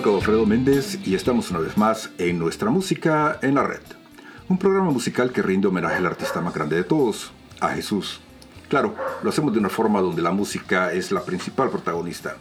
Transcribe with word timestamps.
Es 0.00 0.06
Godofredo 0.06 0.46
Méndez 0.46 0.98
y 1.04 1.14
estamos 1.14 1.50
una 1.50 1.58
vez 1.58 1.76
más 1.76 2.08
en 2.16 2.38
Nuestra 2.38 2.70
Música 2.70 3.38
en 3.42 3.56
la 3.56 3.64
Red, 3.64 3.82
un 4.48 4.56
programa 4.56 4.90
musical 4.90 5.30
que 5.30 5.42
rinde 5.42 5.68
homenaje 5.68 5.96
al 5.96 6.06
artista 6.06 6.40
más 6.40 6.54
grande 6.54 6.76
de 6.76 6.84
todos, 6.84 7.32
a 7.60 7.68
Jesús. 7.70 8.22
Claro, 8.70 8.94
lo 9.22 9.28
hacemos 9.28 9.52
de 9.52 9.58
una 9.58 9.68
forma 9.68 10.00
donde 10.00 10.22
la 10.22 10.30
música 10.30 10.90
es 10.92 11.12
la 11.12 11.22
principal 11.22 11.68
protagonista. 11.68 12.38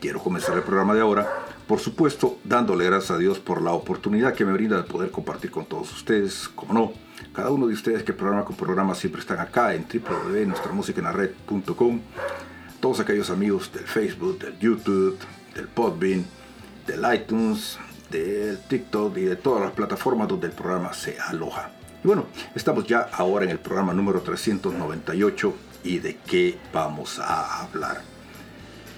quiero 0.00 0.22
comenzar 0.22 0.54
el 0.56 0.64
programa 0.64 0.94
de 0.94 1.00
ahora, 1.00 1.46
por 1.66 1.80
supuesto, 1.80 2.36
dándole 2.44 2.84
gracias 2.84 3.12
a 3.12 3.18
Dios 3.18 3.38
por 3.38 3.62
la 3.62 3.72
oportunidad 3.72 4.34
que 4.34 4.44
me 4.44 4.52
brinda 4.52 4.76
de 4.76 4.82
poder 4.82 5.10
compartir 5.10 5.50
con 5.50 5.64
todos 5.64 5.90
ustedes, 5.92 6.50
como 6.54 6.74
no, 6.74 6.92
cada 7.32 7.50
uno 7.50 7.68
de 7.68 7.74
ustedes 7.74 8.02
que 8.02 8.12
programa 8.12 8.44
con 8.44 8.56
programa 8.56 8.94
siempre 8.94 9.22
están 9.22 9.40
acá 9.40 9.74
en 9.74 9.86
www.nuestramusicaenlared.com, 9.86 12.00
todos 12.80 13.00
aquellos 13.00 13.30
amigos 13.30 13.72
del 13.72 13.86
Facebook, 13.86 14.40
del 14.40 14.58
YouTube, 14.58 15.16
del 15.54 15.68
Podbean, 15.68 16.26
del 16.86 17.02
iTunes, 17.14 17.78
del 18.10 18.58
TikTok 18.58 19.16
y 19.16 19.22
de 19.22 19.36
todas 19.36 19.62
las 19.62 19.72
plataformas 19.72 20.28
donde 20.28 20.48
el 20.48 20.52
programa 20.52 20.92
se 20.92 21.18
aloja. 21.18 21.70
Y 22.02 22.06
bueno, 22.06 22.26
estamos 22.54 22.86
ya 22.86 23.08
ahora 23.12 23.44
en 23.44 23.50
el 23.50 23.58
programa 23.58 23.92
número 23.94 24.20
398 24.20 25.54
y 25.84 25.98
de 25.98 26.16
qué 26.16 26.58
vamos 26.72 27.18
a 27.18 27.62
hablar. 27.62 28.02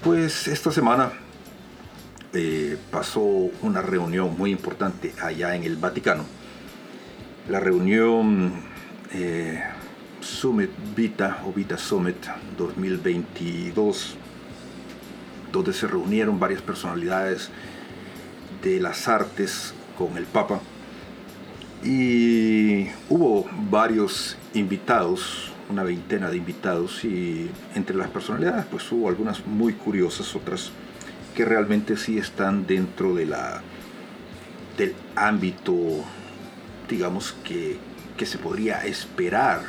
Pues 0.03 0.47
esta 0.47 0.71
semana 0.71 1.11
eh, 2.33 2.77
pasó 2.91 3.21
una 3.21 3.81
reunión 3.81 4.37
muy 4.37 4.51
importante 4.51 5.13
allá 5.21 5.55
en 5.55 5.63
el 5.63 5.77
Vaticano. 5.77 6.25
La 7.49 7.59
reunión 7.59 8.53
eh, 9.13 9.63
Summit 10.19 10.71
Vita 10.95 11.43
o 11.45 11.53
Vita 11.53 11.77
Summit 11.77 12.17
2022, 12.57 14.17
donde 15.51 15.73
se 15.73 15.87
reunieron 15.87 16.39
varias 16.39 16.61
personalidades 16.61 17.49
de 18.61 18.79
las 18.79 19.07
artes 19.07 19.73
con 19.97 20.17
el 20.17 20.25
Papa. 20.25 20.59
Y 21.83 22.87
hubo 23.09 23.45
varios 23.69 24.37
invitados, 24.53 25.51
una 25.69 25.83
veintena 25.83 26.29
de 26.29 26.37
invitados 26.37 27.03
y 27.03 27.49
entre 27.75 27.95
las 27.95 28.09
personalidades 28.09 28.65
pues 28.65 28.91
hubo 28.91 29.09
algunas 29.09 29.45
muy 29.45 29.73
curiosas, 29.73 30.35
otras 30.35 30.71
que 31.35 31.45
realmente 31.45 31.97
sí 31.97 32.17
están 32.17 32.65
dentro 32.65 33.13
de 33.13 33.25
la 33.25 33.61
del 34.77 34.93
ámbito 35.15 35.73
digamos 36.89 37.33
que, 37.43 37.77
que 38.17 38.25
se 38.25 38.37
podría 38.37 38.85
esperar 38.85 39.61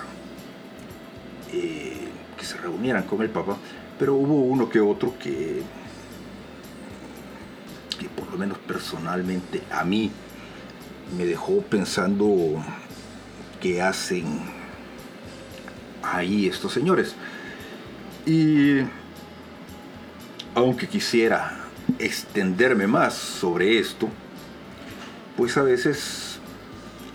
eh, 1.53 2.09
que 2.37 2.45
se 2.45 2.59
reunieran 2.59 3.05
con 3.05 3.23
el 3.23 3.31
Papa, 3.31 3.57
pero 3.99 4.15
hubo 4.15 4.35
uno 4.43 4.69
que 4.69 4.81
otro 4.81 5.15
que, 5.19 5.63
que 7.99 8.09
por 8.09 8.31
lo 8.31 8.39
menos 8.39 8.59
personalmente 8.59 9.63
a 9.71 9.85
mí 9.85 10.11
me 11.17 11.25
dejó 11.25 11.61
pensando 11.63 12.63
qué 13.61 13.83
hacen 13.83 14.41
ahí 16.03 16.47
estos 16.47 16.73
señores. 16.73 17.15
Y 18.25 18.81
aunque 20.55 20.89
quisiera 20.89 21.59
extenderme 21.99 22.87
más 22.87 23.15
sobre 23.15 23.79
esto, 23.79 24.09
pues 25.37 25.57
a 25.57 25.63
veces 25.63 26.39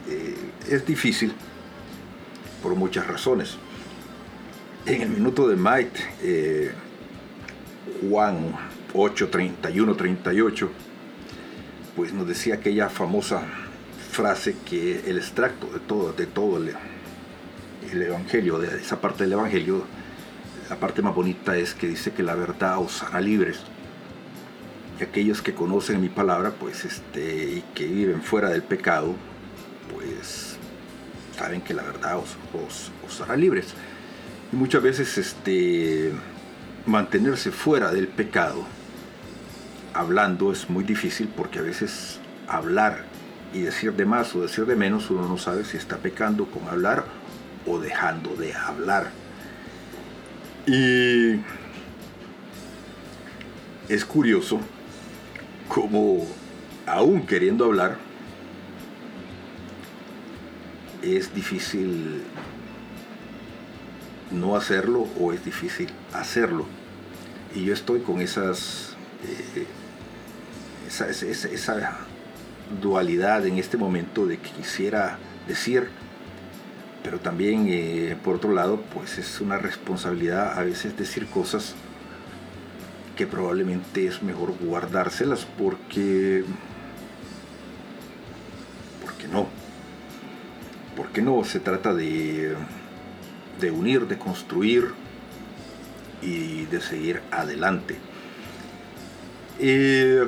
eh, 0.08 0.36
es 0.70 0.86
difícil 0.86 1.34
por 2.62 2.76
muchas 2.76 3.08
razones. 3.08 3.58
En 4.86 5.02
el 5.02 5.10
minuto 5.10 5.48
de 5.48 5.56
Mike, 5.56 6.00
eh, 6.22 6.72
Juan 8.10 8.56
8, 8.94 9.30
31, 9.30 9.96
38, 9.96 10.70
pues 11.96 12.14
nos 12.14 12.28
decía 12.28 12.56
aquella 12.56 12.90
famosa 12.90 13.44
frase 14.12 14.56
que 14.70 15.10
el 15.10 15.18
extracto 15.18 15.68
de 15.68 15.80
todo, 15.80 16.14
de 16.14 16.26
todo 16.26 16.58
el, 16.58 16.74
el 17.92 18.02
Evangelio, 18.02 18.60
de 18.60 18.78
esa 18.78 19.00
parte 19.00 19.24
del 19.24 19.34
Evangelio, 19.34 19.86
la 20.70 20.76
parte 20.78 21.02
más 21.02 21.14
bonita 21.14 21.58
es 21.58 21.74
que 21.74 21.88
dice 21.88 22.12
que 22.12 22.24
la 22.24 22.36
verdad 22.36 22.80
os 22.80 23.04
hará 23.04 23.20
libres. 23.22 23.60
Y 25.00 25.04
aquellos 25.04 25.42
que 25.42 25.54
conocen 25.54 26.00
mi 26.00 26.10
palabra, 26.10 26.52
pues 26.52 26.86
este, 26.86 27.56
y 27.56 27.64
que 27.74 27.88
viven 27.88 28.22
fuera 28.22 28.50
del 28.50 28.64
pecado, 28.64 29.16
pues 29.94 30.58
saben 31.38 31.62
que 31.62 31.74
la 31.74 31.84
verdad 31.84 32.18
os, 32.18 32.38
os, 32.54 32.92
os 33.06 33.22
hará 33.22 33.36
libres. 33.36 33.74
Y 34.54 34.56
muchas 34.56 34.84
veces 34.84 35.18
este, 35.18 36.12
mantenerse 36.86 37.52
fuera 37.52 37.92
del 37.92 38.08
pecado, 38.08 38.66
hablando, 39.94 40.52
es 40.52 40.70
muy 40.70 40.84
difícil 40.84 41.30
porque 41.36 41.60
a 41.60 41.62
veces 41.62 42.20
hablar 42.48 43.06
y 43.54 43.62
decir 43.62 43.94
de 43.94 44.06
más 44.06 44.36
o 44.36 44.42
decir 44.42 44.66
de 44.66 44.76
menos, 44.76 45.10
uno 45.10 45.28
no 45.28 45.38
sabe 45.38 45.66
si 45.66 45.78
está 45.78 45.98
pecando 45.98 46.46
con 46.46 46.68
hablar 46.68 47.06
o 47.66 47.80
dejando 47.80 48.36
de 48.36 48.54
hablar. 48.54 49.12
Y 50.68 51.40
es 53.90 54.06
curioso 54.06 54.60
como 55.68 56.26
aún 56.86 57.26
queriendo 57.26 57.66
hablar, 57.66 57.98
es 61.02 61.34
difícil 61.34 62.24
no 64.32 64.56
hacerlo 64.56 65.08
o 65.20 65.34
es 65.34 65.44
difícil 65.44 65.90
hacerlo. 66.14 66.66
Y 67.56 67.66
yo 67.66 67.74
estoy 67.74 68.02
con 68.02 68.22
esas, 68.22 68.96
eh, 69.24 69.66
esa, 71.00 71.08
esa, 71.08 71.98
dualidad 72.82 73.46
en 73.46 73.58
este 73.58 73.76
momento 73.78 74.26
de 74.26 74.38
que 74.38 74.50
quisiera 74.50 75.18
decir, 75.46 75.90
pero 77.04 77.20
también 77.20 77.66
eh, 77.70 78.18
por 78.24 78.36
otro 78.36 78.54
lado, 78.54 78.82
pues 78.94 79.18
es 79.18 79.42
una 79.42 79.58
responsabilidad 79.58 80.58
a 80.58 80.64
veces 80.64 80.98
decir 80.98 81.28
cosas 81.28 81.76
que 83.18 83.28
probablemente 83.28 84.08
es 84.08 84.24
mejor 84.24 84.54
guardárselas 84.58 85.46
porque, 85.58 86.46
porque 89.04 89.28
no, 89.28 89.48
porque 90.96 91.22
no 91.22 91.44
se 91.44 91.60
trata 91.60 91.94
de, 91.94 92.56
de 93.60 93.72
unir, 93.72 94.08
de 94.08 94.18
construir 94.18 94.94
y 96.22 96.66
de 96.66 96.80
seguir 96.80 97.22
adelante. 97.32 97.98
Eh, 99.60 100.26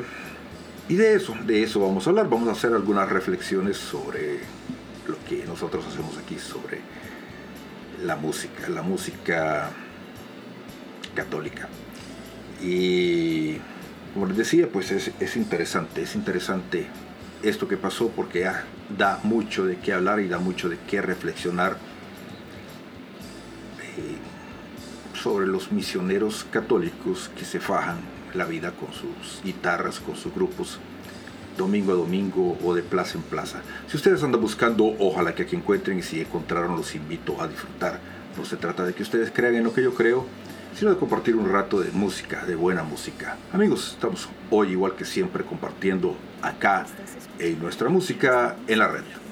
y 0.90 0.96
de 0.96 1.16
eso, 1.16 1.34
de 1.46 1.64
eso 1.64 1.80
vamos 1.80 2.06
a 2.06 2.10
hablar. 2.10 2.30
Vamos 2.30 2.50
a 2.50 2.52
hacer 2.52 2.74
algunas 2.74 3.08
reflexiones 3.10 3.78
sobre 3.78 4.40
lo 5.08 5.16
que 5.28 5.46
nosotros 5.46 5.86
hacemos 5.88 6.18
aquí, 6.18 6.38
sobre 6.38 6.82
la 8.04 8.16
música, 8.16 8.68
la 8.70 8.82
música 8.82 9.72
católica. 11.16 11.70
Y 12.62 13.58
como 14.14 14.26
les 14.28 14.38
decía, 14.38 14.68
pues 14.72 14.92
es, 14.92 15.12
es 15.20 15.36
interesante, 15.38 16.02
es 16.02 16.16
interesante 16.16 16.88
esto 17.44 17.68
que 17.68 17.78
pasó 17.78 18.10
porque 18.10 18.46
ah, 18.48 18.64
da 18.98 19.20
mucho 19.24 19.66
de 19.66 19.78
qué 19.78 19.94
hablar 19.94 20.20
y 20.20 20.28
da 20.28 20.40
mucho 20.40 20.70
de 20.70 20.78
qué 20.88 21.02
reflexionar 21.02 21.78
eh, 23.82 24.18
sobre 25.22 25.48
los 25.48 25.72
misioneros 25.72 26.46
católicos 26.52 27.32
que 27.38 27.46
se 27.46 27.60
fajan 27.60 28.13
la 28.34 28.46
vida 28.46 28.72
con 28.72 28.90
sus 28.94 29.44
guitarras, 29.44 30.00
con 30.00 30.16
sus 30.16 30.34
grupos, 30.34 30.80
domingo 31.58 31.92
a 31.92 31.96
domingo 31.96 32.58
o 32.64 32.74
de 32.74 32.84
plaza 32.84 33.18
en 33.18 33.24
plaza. 33.24 33.62
Si 33.88 33.98
ustedes 33.98 34.24
andan 34.24 34.42
buscando, 34.42 34.96
ojalá 35.00 35.36
que 35.36 35.44
aquí 35.44 35.56
encuentren 35.56 36.00
y 36.00 36.04
si 36.04 36.22
encontraron 36.22 36.76
los 36.76 36.96
invito 36.96 37.42
a 37.42 37.48
disfrutar. 37.48 38.00
No 38.38 38.46
se 38.46 38.58
trata 38.58 38.84
de 38.84 38.94
que 38.94 39.04
ustedes 39.04 39.32
crean 39.32 39.56
en 39.56 39.64
lo 39.64 39.74
que 39.74 39.84
yo 39.84 39.94
creo, 39.94 40.26
sino 40.76 40.92
de 40.92 40.98
compartir 40.98 41.36
un 41.36 41.52
rato 41.52 41.80
de 41.80 41.92
música, 41.92 42.46
de 42.46 42.56
buena 42.56 42.84
música. 42.84 43.38
Amigos, 43.52 43.92
estamos 43.94 44.28
hoy 44.50 44.72
igual 44.72 44.96
que 44.96 45.06
siempre 45.06 45.44
compartiendo 45.44 46.16
acá 46.42 46.86
en 47.38 47.60
nuestra 47.60 47.90
música 47.90 48.56
en 48.68 48.80
la 48.80 48.88
red. 48.88 49.23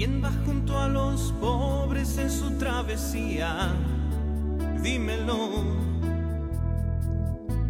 ¿Quién 0.00 0.24
va 0.24 0.32
junto 0.46 0.78
a 0.78 0.88
los 0.88 1.30
pobres 1.42 2.16
en 2.16 2.30
su 2.30 2.52
travesía? 2.52 3.74
Dímelo. 4.82 5.50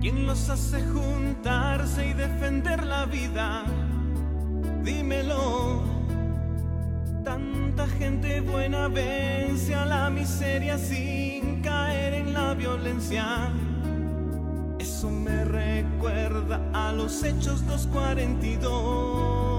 ¿Quién 0.01 0.29
los 0.29 0.49
hace 0.49 0.81
juntarse 0.81 2.07
y 2.07 2.13
defender 2.13 2.87
la 2.87 3.07
vida? 3.07 3.65
Dímelo. 4.85 5.83
Tanta 7.25 7.89
gente 7.99 8.41
buena 8.43 8.87
vence 8.87 9.75
a 9.75 9.85
la 9.85 10.09
miseria 10.09 10.79
sin 10.79 11.63
caer 11.63 12.15
en 12.15 12.33
la 12.33 12.55
violencia. 12.55 13.51
Eso 14.79 15.11
me 15.11 15.45
recuerda 15.45 16.61
a 16.75 16.93
los 16.93 17.25
hechos 17.25 17.67
242. 17.67 19.50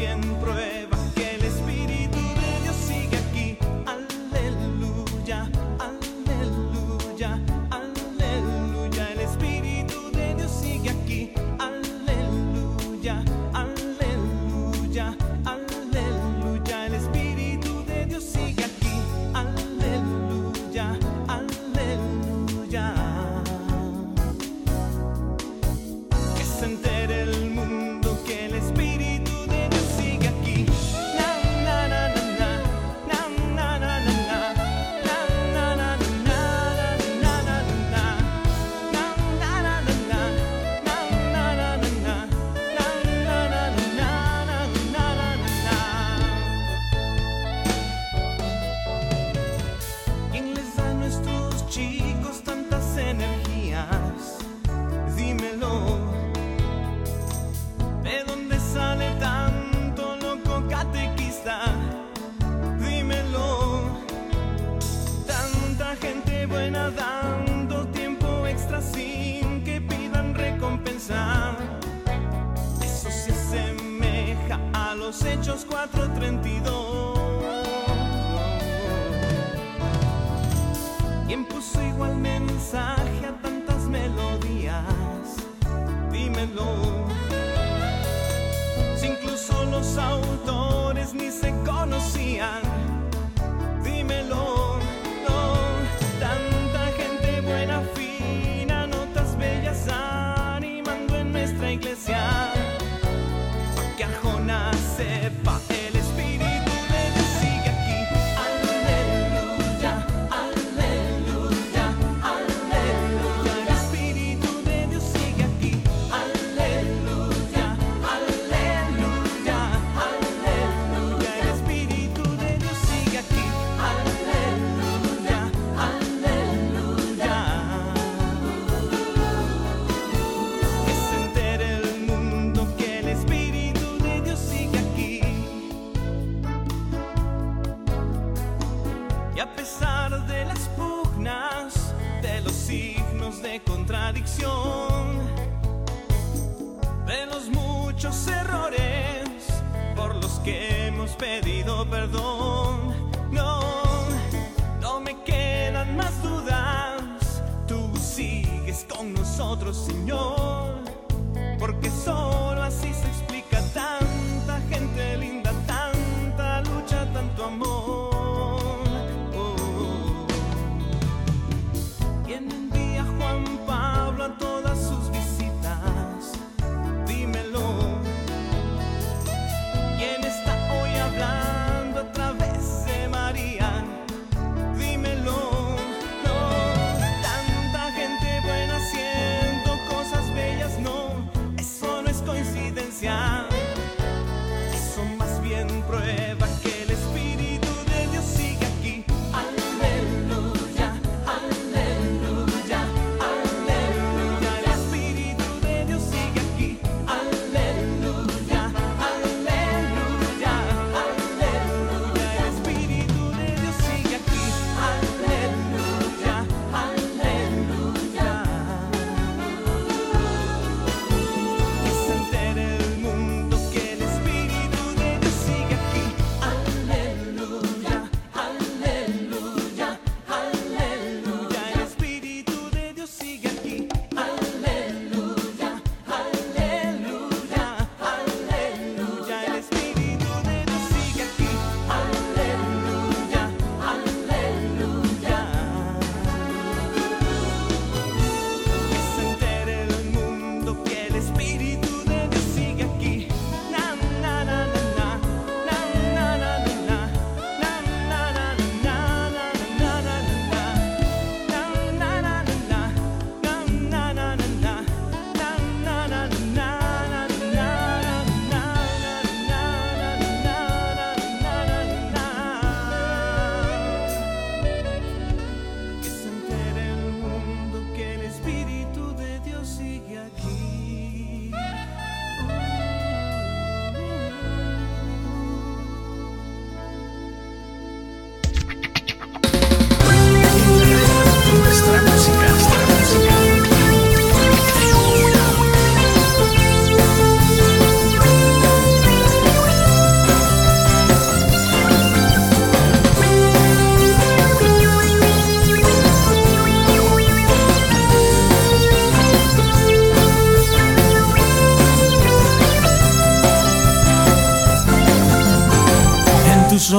bien 0.00 0.29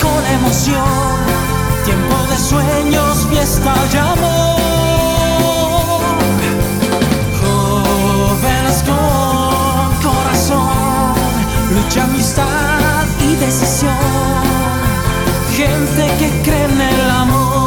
con 0.00 0.26
emoción. 0.38 1.16
Tiempo 1.84 2.16
de 2.30 2.36
sueños, 2.38 3.26
fiesta 3.30 3.74
y 3.92 3.96
amor. 3.96 4.56
Jóvenes 7.40 8.82
con 8.88 10.10
corazón, 10.10 11.14
lucha, 11.74 12.04
amistad 12.04 13.04
y 13.20 13.36
decisión. 13.36 13.94
Gente 15.56 16.04
que 16.18 16.42
cree 16.42 16.64
en 16.64 16.80
el 16.80 17.10
amor. 17.10 17.65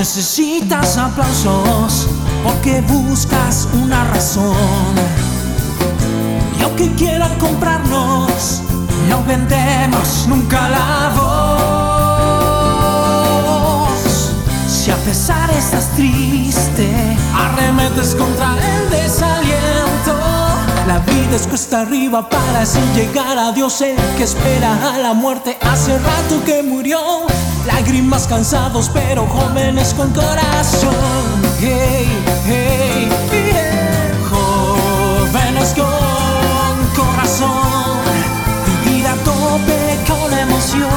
Los 0.00 0.96
aplausos 0.96 2.08
porque 2.42 2.80
buscas 2.80 3.68
una 3.74 4.02
razón. 4.04 4.56
Y 6.58 6.62
aunque 6.62 6.90
quieran 6.94 7.38
comprarnos, 7.38 8.62
no 9.10 9.22
vendemos 9.24 10.26
nunca 10.26 10.70
la 10.70 11.12
voz. 11.14 11.50
Si 14.66 14.90
a 14.90 14.96
pesar 14.96 15.50
estás 15.50 15.90
triste, 15.90 16.90
arremetes 17.34 18.14
contra 18.14 18.56
el 18.56 18.88
desaliento. 18.88 20.18
La 20.86 21.00
vida 21.00 21.36
es 21.36 21.46
cuesta 21.46 21.82
arriba 21.82 22.26
para 22.26 22.62
así 22.62 22.80
llegar 22.94 23.36
a 23.36 23.52
Dios, 23.52 23.82
el 23.82 23.96
que 24.16 24.24
espera 24.24 24.94
a 24.94 24.98
la 24.98 25.12
muerte 25.12 25.58
hace 25.60 25.98
rato 25.98 26.42
que 26.46 26.62
murió. 26.62 27.26
Lágrimas 27.72 28.26
cansados 28.26 28.90
pero 28.92 29.26
jóvenes 29.26 29.94
con 29.94 30.10
corazón. 30.12 30.94
Hey, 31.60 32.06
hey, 32.46 33.08
yeah. 33.30 34.12
Jóvenes 34.30 35.74
con 35.74 37.04
corazón. 37.04 38.00
Vivir 38.66 39.06
a 39.06 39.14
tope 39.24 39.98
con 40.08 40.38
emoción. 40.38 40.90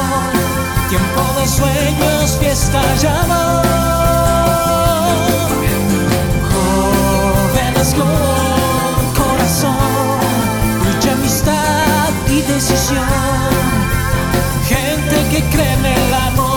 Tiempo 0.90 1.22
de 1.40 1.48
sueños, 1.48 2.38
fiesta 2.40 2.82
y 3.02 3.06
amor. 3.06 3.66
Jóvenes 6.54 7.94
con 7.94 9.24
corazón. 9.24 9.76
Lucha, 10.86 11.12
amistad 11.14 12.10
y 12.30 12.42
decisión. 12.42 13.08
Gente 14.68 15.16
que 15.32 15.44
cree 15.50 15.74
en 15.74 15.86
el 15.86 16.14
amor, 16.14 16.53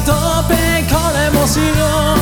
a 0.00 0.04
tope 0.04 0.86
con 0.88 1.16
emoción. 1.22 2.18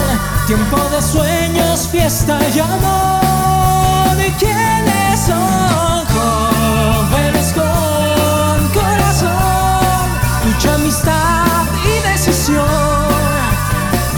Tiempo 0.46 0.78
de 0.90 1.02
sueños, 1.02 1.88
fiesta 1.90 2.38
y 2.54 2.58
amor. 2.58 4.16
¿Y 4.26 4.30
quiénes 4.32 5.20
son? 5.20 6.06
Jóvenes 6.14 7.52
con 7.52 8.68
corazón, 8.80 10.08
mucha 10.44 10.74
amistad 10.74 11.66
y 11.84 12.08
decisión. 12.08 12.64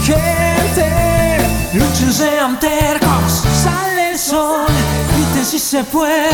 Gente, 0.03 1.37
luchen, 1.73 2.13
sean 2.13 2.59
tercos, 2.59 3.43
sale 3.63 4.11
el 4.11 4.19
sol. 4.19 4.67
Griten 5.13 5.45
si 5.45 5.59
se 5.59 5.83
puede 5.83 6.29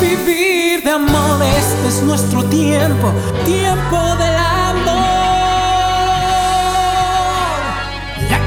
vivir 0.00 0.82
de 0.82 0.90
amor. 0.90 1.42
Este 1.42 1.88
es 1.88 2.02
nuestro 2.02 2.44
tiempo, 2.44 3.12
tiempo 3.44 4.16
del 4.16 4.36
amor. 4.36 4.55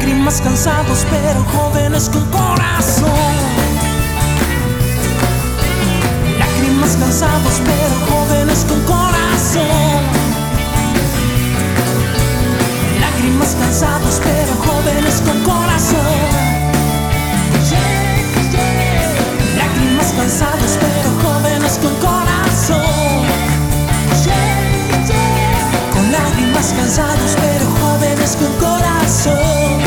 Lágrimas 0.10 0.42
cansados, 0.42 1.06
pero 1.12 1.44
jóvenes 1.44 2.10
con 2.10 2.26
corazón. 2.32 3.12
Lágrimas 6.40 6.96
cansados, 7.00 7.62
pero 7.64 7.96
jóvenes 8.10 8.66
con 8.68 8.82
corazón. 8.86 10.02
Lágrimas 13.00 13.56
cansados, 13.60 14.20
pero 14.24 14.56
jóvenes 14.66 15.22
con 15.22 15.40
corazón. 15.44 16.00
Lágrimas 19.60 20.12
cansados, 20.18 20.80
pero 20.82 21.10
jóvenes 21.22 21.78
con 21.78 21.94
corazón. 21.98 23.20
Lágrimas 26.40 26.72
cansados, 26.72 27.36
pero 27.36 27.66
jóvenes 27.82 28.38
con 28.38 28.54
corazón. 28.66 29.82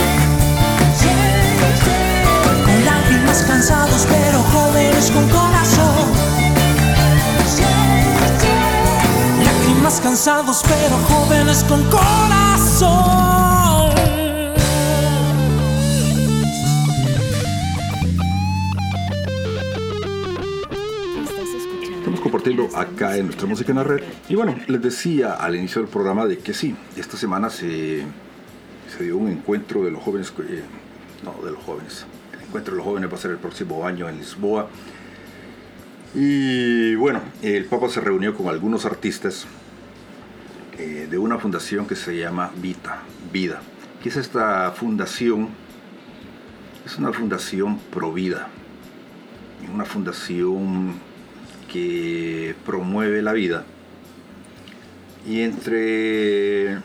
Con 2.67 2.85
lágrimas 2.85 3.43
cansados, 3.45 4.07
pero 4.07 4.43
jóvenes 4.53 5.11
con 5.11 5.27
corazón. 5.31 6.13
Lágrimas 9.43 10.01
cansados, 10.03 10.63
pero 10.69 10.99
jóvenes 11.09 11.65
con 11.65 11.83
corazón. 11.85 13.42
Compartiendo 22.33 22.75
acá 22.75 23.19
en 23.19 23.27
nuestra 23.27 23.47
música 23.47 23.73
en 23.73 23.77
la 23.77 23.85
red. 23.85 24.03
Y 24.27 24.37
bueno, 24.37 24.57
les 24.67 24.81
decía 24.81 25.35
al 25.35 25.55
inicio 25.55 25.83
del 25.83 25.91
programa 25.91 26.25
de 26.25 26.39
que 26.39 26.55
sí, 26.55 26.75
esta 26.97 27.19
semana 27.19 27.51
se, 27.51 28.05
se 28.97 29.05
dio 29.05 29.19
un 29.19 29.29
encuentro 29.29 29.85
de 29.85 29.91
los 29.91 30.03
jóvenes, 30.03 30.33
eh, 30.49 30.63
no, 31.23 31.45
de 31.45 31.53
los 31.53 31.63
jóvenes. 31.63 32.07
El 32.33 32.47
encuentro 32.47 32.73
de 32.73 32.79
los 32.79 32.87
jóvenes 32.87 33.13
va 33.13 33.17
a 33.17 33.21
ser 33.21 33.33
el 33.33 33.37
próximo 33.37 33.87
año 33.87 34.09
en 34.09 34.17
Lisboa. 34.17 34.71
Y 36.15 36.95
bueno, 36.95 37.21
el 37.43 37.67
Papa 37.67 37.91
se 37.91 38.01
reunió 38.01 38.35
con 38.35 38.49
algunos 38.49 38.87
artistas 38.87 39.45
eh, 40.79 41.09
de 41.11 41.19
una 41.19 41.39
fundación 41.39 41.87
que 41.87 41.97
se 41.97 42.17
llama 42.17 42.51
Vita, 42.57 43.03
Vida. 43.31 43.61
¿Qué 44.03 44.09
es 44.09 44.17
esta 44.17 44.71
fundación? 44.71 45.51
Es 46.87 46.97
una 46.97 47.13
fundación 47.13 47.79
pro 47.91 48.11
vida. 48.11 48.49
Una 49.73 49.85
fundación 49.85 51.12
que 51.73 52.55
promueve 52.67 53.23
la 53.23 53.33
vida. 53.33 53.65
Y 55.27 55.41
entre 55.41 56.79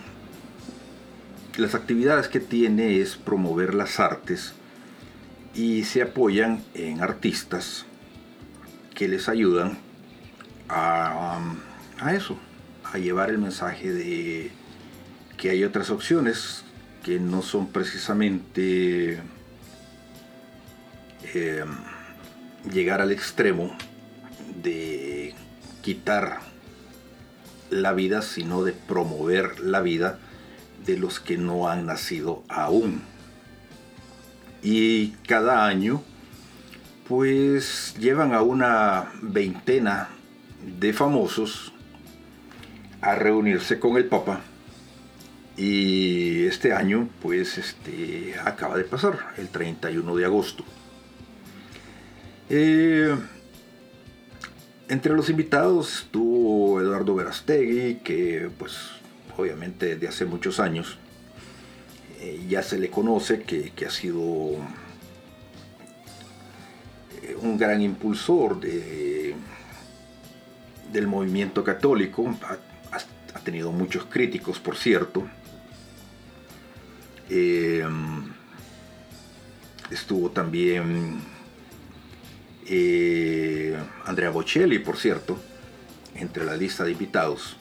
las 1.57 1.75
actividades 1.75 2.27
que 2.27 2.39
tiene 2.39 3.01
es 3.01 3.15
promover 3.17 3.73
las 3.73 3.99
artes 3.99 4.53
y 5.53 5.83
se 5.83 6.03
apoyan 6.03 6.63
en 6.75 7.01
artistas 7.01 7.85
que 8.93 9.07
les 9.07 9.27
ayudan 9.27 9.77
a, 10.69 11.39
a 11.99 12.13
eso, 12.13 12.37
a 12.83 12.97
llevar 12.97 13.29
el 13.29 13.39
mensaje 13.39 13.91
de 13.91 14.51
que 15.35 15.49
hay 15.49 15.63
otras 15.63 15.89
opciones 15.89 16.63
que 17.03 17.19
no 17.19 17.41
son 17.41 17.67
precisamente 17.67 19.19
eh, 21.33 21.65
llegar 22.71 23.01
al 23.01 23.11
extremo 23.11 23.75
de 24.67 25.33
quitar 25.81 26.39
la 27.69 27.93
vida, 27.93 28.21
sino 28.21 28.63
de 28.63 28.73
promover 28.73 29.61
la 29.61 29.79
vida 29.79 30.19
de 30.85 30.97
los 30.97 31.21
que 31.21 31.37
no 31.37 31.69
han 31.69 31.85
nacido 31.85 32.43
aún. 32.49 33.01
Y 34.61 35.11
cada 35.25 35.65
año, 35.65 36.03
pues 37.07 37.95
llevan 37.97 38.33
a 38.33 38.41
una 38.41 39.13
veintena 39.21 40.09
de 40.79 40.91
famosos 40.91 41.71
a 42.99 43.15
reunirse 43.15 43.79
con 43.79 43.95
el 43.95 44.05
Papa. 44.05 44.41
Y 45.55 46.45
este 46.45 46.73
año, 46.73 47.07
pues, 47.21 47.57
este, 47.57 48.35
acaba 48.43 48.75
de 48.75 48.83
pasar, 48.83 49.33
el 49.37 49.47
31 49.47 50.15
de 50.15 50.25
agosto. 50.25 50.65
Eh, 52.49 53.15
entre 54.89 55.13
los 55.13 55.29
invitados 55.29 56.03
estuvo 56.03 56.79
Eduardo 56.81 57.15
Verastegui, 57.15 57.95
que 58.03 58.49
pues 58.57 58.73
obviamente 59.37 59.87
desde 59.87 60.07
hace 60.07 60.25
muchos 60.25 60.59
años 60.59 60.97
eh, 62.19 62.45
ya 62.49 62.63
se 62.63 62.79
le 62.79 62.89
conoce 62.89 63.41
que, 63.41 63.71
que 63.71 63.85
ha 63.85 63.91
sido 63.91 64.53
eh, 67.21 67.35
un 67.41 67.57
gran 67.57 67.81
impulsor 67.81 68.59
de, 68.59 69.35
del 70.91 71.07
movimiento 71.07 71.63
católico. 71.63 72.35
Ha 73.33 73.39
tenido 73.41 73.71
muchos 73.71 74.05
críticos, 74.05 74.59
por 74.59 74.75
cierto. 74.75 75.27
Eh, 77.29 77.85
estuvo 79.91 80.31
también 80.31 81.21
eh, 82.69 83.77
Andrea 84.05 84.29
Bocelli, 84.29 84.79
por 84.79 84.97
cierto, 84.97 85.37
entre 86.15 86.45
la 86.45 86.57
lista 86.57 86.83
de 86.83 86.91
invitados. 86.91 87.57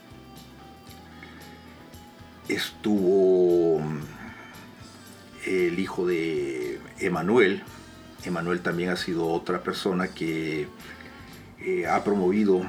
Estuvo 2.48 3.80
mm, 3.80 4.00
el 5.46 5.78
hijo 5.78 6.06
de 6.06 6.80
Emanuel. 6.98 7.62
Emanuel 8.24 8.60
también 8.60 8.90
ha 8.90 8.96
sido 8.96 9.28
otra 9.28 9.62
persona 9.62 10.08
que 10.08 10.66
eh, 11.60 11.86
ha 11.86 12.02
promovido 12.02 12.62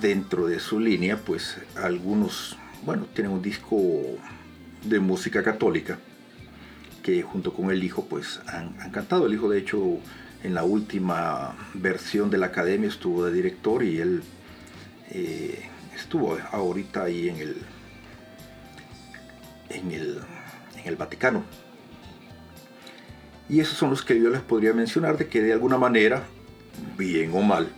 dentro 0.00 0.46
de 0.46 0.60
su 0.60 0.80
línea, 0.80 1.16
pues 1.16 1.58
algunos, 1.76 2.56
bueno, 2.84 3.06
tienen 3.14 3.32
un 3.32 3.42
disco 3.42 3.78
de 4.84 5.00
música 5.00 5.42
católica 5.42 5.98
que 7.02 7.22
junto 7.22 7.52
con 7.54 7.70
el 7.70 7.82
hijo 7.82 8.04
pues 8.06 8.40
han, 8.46 8.74
han 8.80 8.90
cantado. 8.90 9.26
El 9.26 9.34
hijo 9.34 9.48
de 9.48 9.58
hecho 9.58 10.00
en 10.42 10.54
la 10.54 10.64
última 10.64 11.56
versión 11.74 12.30
de 12.30 12.38
la 12.38 12.46
academia 12.46 12.88
estuvo 12.88 13.24
de 13.24 13.32
director 13.32 13.82
y 13.82 14.00
él 14.00 14.22
eh, 15.10 15.68
estuvo 15.96 16.38
ahorita 16.52 17.04
ahí 17.04 17.28
en 17.28 17.36
el, 17.38 17.56
en 19.70 19.92
el, 19.92 20.20
en 20.76 20.86
el 20.86 20.96
Vaticano. 20.96 21.44
Y 23.48 23.60
esos 23.60 23.78
son 23.78 23.90
los 23.90 24.02
que 24.02 24.20
yo 24.20 24.28
les 24.28 24.42
podría 24.42 24.74
mencionar 24.74 25.16
de 25.16 25.28
que 25.28 25.42
de 25.42 25.54
alguna 25.54 25.78
manera, 25.78 26.24
bien 26.98 27.32
o 27.34 27.40
mal, 27.40 27.68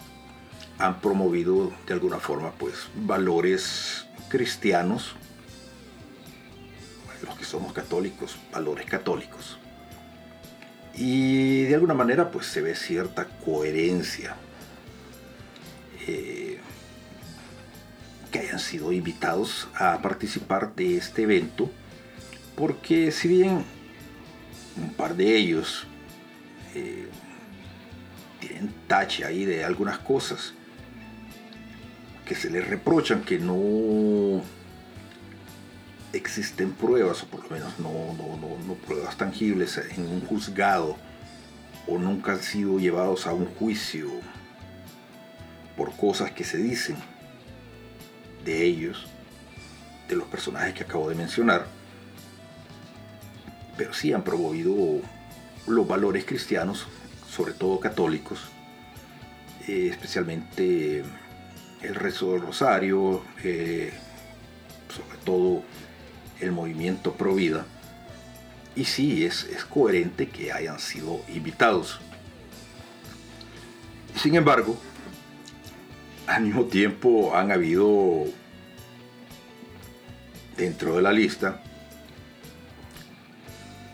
han 0.78 1.00
promovido 1.00 1.72
de 1.86 1.92
alguna 1.92 2.18
forma 2.18 2.50
pues 2.52 2.88
valores 2.96 4.06
cristianos, 4.28 5.14
los 7.22 7.38
que 7.38 7.44
somos 7.44 7.72
católicos, 7.72 8.36
valores 8.52 8.86
católicos. 8.86 9.59
Y 11.00 11.62
de 11.62 11.74
alguna 11.74 11.94
manera 11.94 12.30
pues 12.30 12.46
se 12.46 12.60
ve 12.60 12.76
cierta 12.76 13.26
coherencia. 13.44 14.36
eh, 16.06 16.58
que 18.30 18.38
hayan 18.38 18.60
sido 18.60 18.92
invitados 18.92 19.68
a 19.74 20.00
participar 20.02 20.74
de 20.74 20.96
este 20.96 21.22
evento, 21.22 21.70
porque 22.54 23.10
si 23.10 23.28
bien 23.28 23.64
un 24.76 24.94
par 24.94 25.16
de 25.16 25.36
ellos 25.36 25.86
eh, 26.74 27.08
tienen 28.38 28.72
tache 28.86 29.24
ahí 29.24 29.44
de 29.44 29.64
algunas 29.64 29.98
cosas 29.98 30.54
que 32.24 32.34
se 32.36 32.50
les 32.50 32.66
reprochan 32.66 33.22
que 33.22 33.38
no 33.38 34.42
existen 36.12 36.72
pruebas, 36.72 37.22
o 37.22 37.26
por 37.26 37.44
lo 37.44 37.50
menos 37.50 37.78
no, 37.78 37.90
no, 38.14 38.36
no, 38.66 38.74
pruebas 38.74 39.16
tangibles 39.16 39.78
en 39.78 40.06
un 40.06 40.20
juzgado, 40.22 40.96
o 41.86 41.98
nunca 41.98 42.32
han 42.32 42.42
sido 42.42 42.78
llevados 42.78 43.26
a 43.26 43.32
un 43.32 43.46
juicio 43.46 44.08
por 45.76 45.96
cosas 45.96 46.32
que 46.32 46.44
se 46.44 46.58
dicen 46.58 46.96
de 48.44 48.64
ellos, 48.64 49.06
de 50.08 50.16
los 50.16 50.26
personajes 50.28 50.74
que 50.74 50.82
acabo 50.82 51.08
de 51.08 51.14
mencionar, 51.14 51.66
pero 53.76 53.94
sí 53.94 54.12
han 54.12 54.24
promovido 54.24 55.00
los 55.66 55.86
valores 55.86 56.24
cristianos, 56.24 56.86
sobre 57.28 57.52
todo 57.52 57.80
católicos, 57.80 58.40
eh, 59.68 59.88
especialmente 59.90 61.04
el 61.82 61.94
rezo 61.94 62.32
del 62.32 62.42
rosario, 62.42 63.22
eh, 63.42 63.92
sobre 64.94 65.16
todo 65.24 65.62
el 66.40 66.52
movimiento 66.52 67.14
pro 67.14 67.34
vida. 67.34 67.66
Y 68.76 68.84
sí, 68.84 69.24
es, 69.24 69.44
es 69.44 69.64
coherente 69.64 70.28
que 70.28 70.52
hayan 70.52 70.78
sido 70.78 71.20
invitados. 71.28 72.00
Sin 74.16 74.34
embargo, 74.34 74.76
al 76.26 76.42
mismo 76.44 76.64
tiempo 76.66 77.36
han 77.36 77.50
habido 77.50 78.24
dentro 80.56 80.96
de 80.96 81.02
la 81.02 81.12
lista 81.12 81.62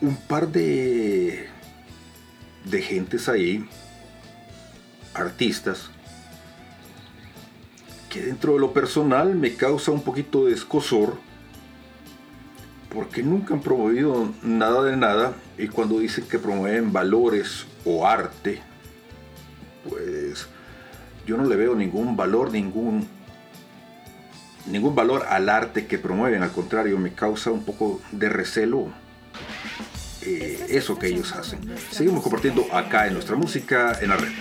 un 0.00 0.16
par 0.16 0.48
de 0.48 1.48
de 2.70 2.82
gentes 2.82 3.28
ahí 3.28 3.64
artistas 5.14 5.90
que 8.10 8.22
dentro 8.22 8.54
de 8.54 8.60
lo 8.60 8.72
personal 8.72 9.34
me 9.34 9.54
causa 9.54 9.92
un 9.92 10.02
poquito 10.02 10.46
de 10.46 10.54
escosor 10.54 11.18
porque 12.96 13.22
nunca 13.22 13.52
han 13.52 13.60
promovido 13.60 14.32
nada 14.42 14.82
de 14.82 14.96
nada 14.96 15.34
y 15.58 15.68
cuando 15.68 15.98
dicen 15.98 16.24
que 16.24 16.38
promueven 16.38 16.94
valores 16.94 17.66
o 17.84 18.06
arte 18.06 18.62
pues 19.86 20.48
yo 21.26 21.36
no 21.36 21.44
le 21.44 21.56
veo 21.56 21.74
ningún 21.74 22.16
valor, 22.16 22.50
ningún, 22.50 23.06
ningún 24.64 24.94
valor 24.94 25.26
al 25.28 25.50
arte 25.50 25.86
que 25.86 25.98
promueven. 25.98 26.42
Al 26.42 26.52
contrario, 26.52 26.98
me 26.98 27.12
causa 27.12 27.50
un 27.50 27.64
poco 27.64 28.00
de 28.12 28.30
recelo 28.30 28.88
eh, 30.22 30.66
eso 30.70 30.98
que 30.98 31.08
ellos 31.08 31.32
hacen. 31.32 31.60
Seguimos 31.90 32.22
compartiendo 32.22 32.64
acá 32.72 33.06
en 33.06 33.12
nuestra 33.12 33.36
música 33.36 33.98
en 34.00 34.08
la 34.08 34.16
red. 34.16 34.32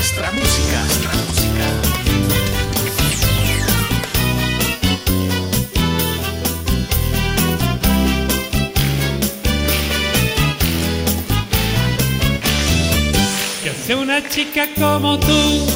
Nuestra 0.00 0.32
música. 0.32 0.78
Nuestra 0.78 1.12
música. 1.12 1.66
una 13.94 14.26
chica 14.28 14.68
como 14.78 15.18
tú 15.18 15.66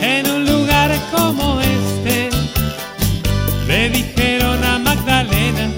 en 0.00 0.30
un 0.30 0.46
lugar 0.46 0.90
como 1.14 1.60
este. 1.60 2.30
Le 3.66 3.90
dijeron 3.90 4.64
a 4.64 4.78
Magdalena 4.78 5.70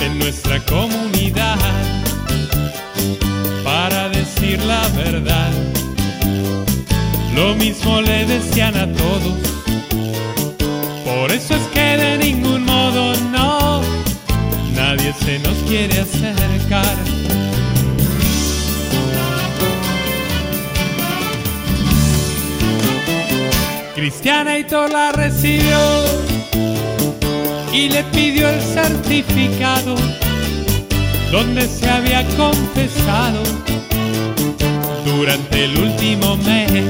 en 0.00 0.18
nuestra 0.18 0.58
comunidad. 0.64 1.19
Lo 7.40 7.54
mismo 7.54 8.02
le 8.02 8.26
decían 8.26 8.76
a 8.76 8.86
todos. 8.92 9.38
Por 11.06 11.32
eso 11.32 11.54
es 11.54 11.62
que 11.72 11.96
de 11.96 12.18
ningún 12.18 12.66
modo 12.66 13.14
no, 13.32 13.80
nadie 14.74 15.14
se 15.24 15.38
nos 15.38 15.56
quiere 15.66 16.00
acercar. 16.00 16.96
Cristiana 23.94 24.58
Hitor 24.58 24.92
la 24.92 25.12
recibió 25.12 25.78
y 27.72 27.88
le 27.88 28.04
pidió 28.12 28.50
el 28.50 28.60
certificado 28.60 29.94
donde 31.32 31.66
se 31.66 31.88
había 31.88 32.22
confesado 32.36 33.69
durante 35.20 35.64
el 35.66 35.78
último 35.78 36.34
mes. 36.38 36.82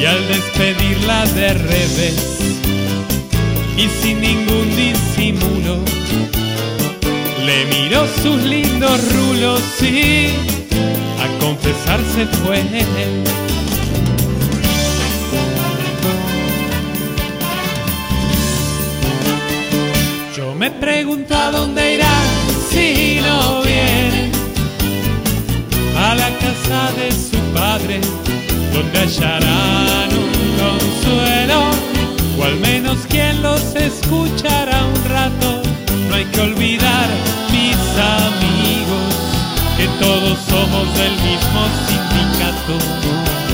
Y 0.00 0.04
al 0.04 0.28
despedirla 0.28 1.26
de 1.26 1.54
revés 1.54 2.38
y 3.76 3.88
sin 4.00 4.20
ningún 4.20 4.68
disimulo 4.76 5.78
le 7.44 7.64
miró 7.66 8.06
sus 8.22 8.40
lindos 8.44 9.00
rulos 9.14 9.62
y 9.82 10.28
a 11.24 11.38
confesarse 11.40 12.26
fue 12.44 12.62
Yo 20.36 20.54
me 20.54 20.70
pregunto 20.70 21.34
a 21.34 21.50
dónde 21.50 21.94
irá 21.94 22.14
si 22.70 23.20
no 23.26 23.63
a 26.14 26.16
la 26.16 26.38
casa 26.38 26.92
de 26.96 27.10
su 27.10 27.38
padre, 27.52 28.00
donde 28.72 28.98
hallarán 28.98 30.08
un 30.22 30.32
consuelo, 30.62 31.60
o 32.38 32.44
al 32.44 32.56
menos 32.60 32.98
quien 33.08 33.42
los 33.42 33.74
escuchará 33.74 34.84
un 34.84 35.04
rato. 35.10 35.62
No 36.08 36.14
hay 36.14 36.24
que 36.26 36.40
olvidar, 36.40 37.08
mis 37.50 37.80
amigos, 38.20 39.14
que 39.76 39.86
todos 40.04 40.38
somos 40.50 40.86
del 40.98 41.14
mismo 41.28 41.60
sindicato. 41.86 43.53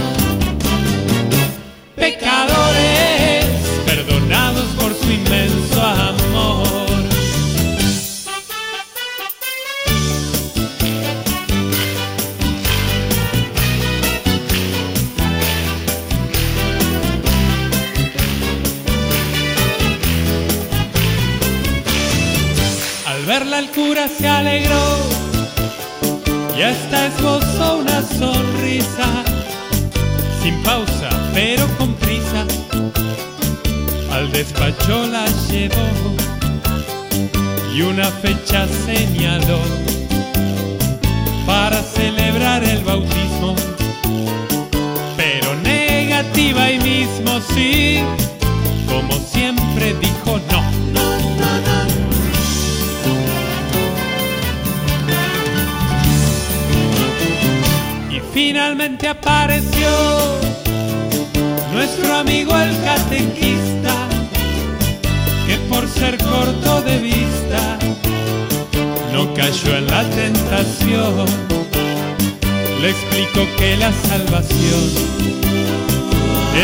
Que 73.61 73.77
la 73.77 73.93
salvación 73.93 74.85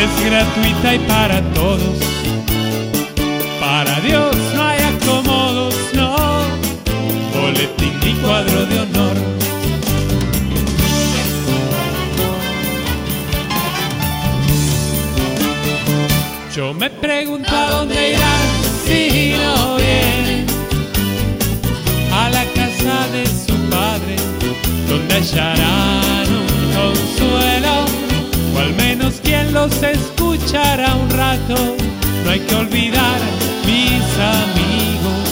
es 0.02 0.10
gratuita 0.24 0.94
y 0.94 0.98
para 1.00 1.42
todos. 1.52 1.96
Para 3.60 4.00
Dios 4.00 4.34
no 4.54 4.62
hay 4.62 4.80
acomodos, 4.80 5.74
no, 5.92 6.16
boletín 7.34 7.92
ni 8.02 8.12
cuadro 8.14 8.64
de 8.64 8.80
honor. 8.80 9.16
Yo 16.54 16.72
me 16.72 16.88
pregunto 16.88 17.54
a 17.54 17.70
dónde 17.72 18.12
irán 18.12 18.48
si 18.86 19.34
no 19.42 19.76
vienen 19.76 20.46
a 22.10 22.30
la 22.30 22.44
casa 22.58 22.96
de 23.12 23.26
su 23.26 23.54
padre, 23.68 24.16
donde 24.88 25.14
hallarán 25.14 26.45
un 26.88 26.94
consuelo, 26.94 27.84
o 28.54 28.58
al 28.58 28.72
menos 28.74 29.14
quien 29.22 29.52
los 29.52 29.72
escuchará 29.82 30.94
un 30.94 31.10
rato. 31.10 31.76
No 32.24 32.30
hay 32.30 32.40
que 32.40 32.54
olvidar, 32.54 33.20
mis 33.64 34.04
amigos, 34.40 35.28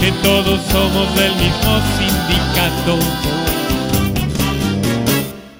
que 0.00 0.12
todos 0.22 0.60
somos 0.70 1.14
del 1.14 1.34
mismo 1.36 1.80
sindicato. 1.98 2.98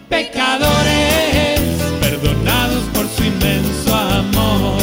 Pecadores, 0.08 1.60
perdonados 2.00 2.82
por 2.94 3.06
su 3.08 3.24
inmenso 3.24 3.94
amor. 3.94 4.82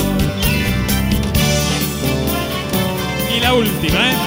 Y 3.35 3.39
la 3.39 3.53
última, 3.53 4.11
¿eh? 4.11 4.18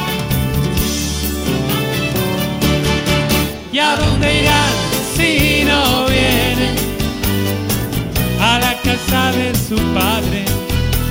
De 9.35 9.55
su 9.55 9.77
padre, 9.95 10.45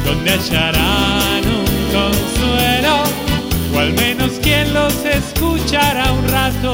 donde 0.06 0.32
hallarán 0.32 1.44
un 1.46 1.66
consuelo, 1.92 3.04
o 3.74 3.80
al 3.80 3.94
menos 3.94 4.32
quien 4.42 4.74
los 4.74 4.94
escuchará 5.06 6.12
un 6.12 6.28
rato. 6.28 6.74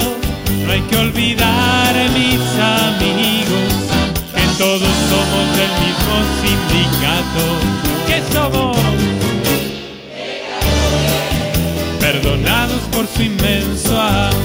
No 0.65 0.71
hay 0.71 0.81
que 0.81 0.97
olvidar, 0.97 1.93
mis 2.13 2.41
amigos, 2.83 3.73
que 4.36 4.45
todos 4.57 4.93
somos 5.12 5.45
del 5.57 5.73
mismo 5.86 6.15
sindicato, 6.41 7.43
que 8.07 8.21
somos 8.33 8.77
perdonados 11.99 12.81
por 12.91 13.07
su 13.07 13.23
inmenso 13.23 13.99
amor. 13.99 14.37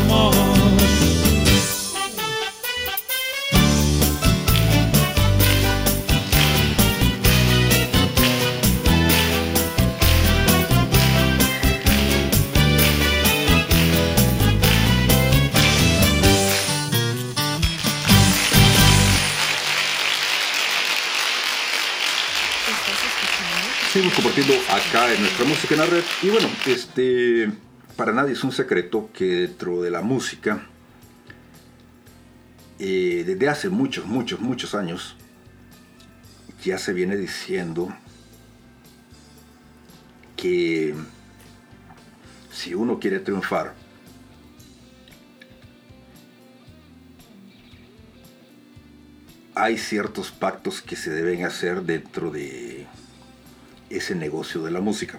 Acá 24.42 25.14
en 25.14 25.20
nuestra 25.20 25.44
música 25.44 25.74
en 25.74 25.80
la 25.80 25.86
red. 25.86 26.02
Y 26.20 26.30
bueno, 26.30 26.48
este, 26.66 27.48
para 27.96 28.12
nadie 28.12 28.32
es 28.32 28.42
un 28.42 28.50
secreto 28.50 29.08
que 29.14 29.24
dentro 29.24 29.82
de 29.82 29.90
la 29.92 30.02
música, 30.02 30.66
eh, 32.80 33.22
desde 33.24 33.48
hace 33.48 33.68
muchos, 33.68 34.04
muchos, 34.04 34.40
muchos 34.40 34.74
años, 34.74 35.16
ya 36.64 36.76
se 36.76 36.92
viene 36.92 37.16
diciendo 37.16 37.94
que 40.36 40.92
si 42.50 42.74
uno 42.74 42.98
quiere 42.98 43.20
triunfar, 43.20 43.74
hay 49.54 49.78
ciertos 49.78 50.32
pactos 50.32 50.82
que 50.82 50.96
se 50.96 51.10
deben 51.10 51.44
hacer 51.44 51.82
dentro 51.82 52.32
de 52.32 52.88
ese 53.96 54.14
negocio 54.14 54.62
de 54.62 54.70
la 54.70 54.80
música. 54.80 55.18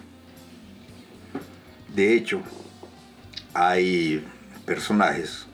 De 1.94 2.14
hecho, 2.14 2.42
hay 3.52 4.24
personajes 4.66 5.46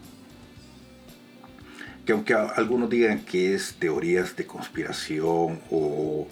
que 2.07 2.13
aunque 2.13 2.35
algunos 2.35 2.89
digan 2.89 3.21
que 3.21 3.55
es 3.55 3.75
teorías 3.79 4.35
de 4.37 4.47
conspiración 4.47 5.61
o, 5.71 6.27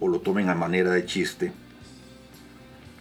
o 0.00 0.08
lo 0.08 0.20
tomen 0.20 0.48
a 0.48 0.54
manera 0.54 0.90
de 0.90 1.06
chiste, 1.06 1.52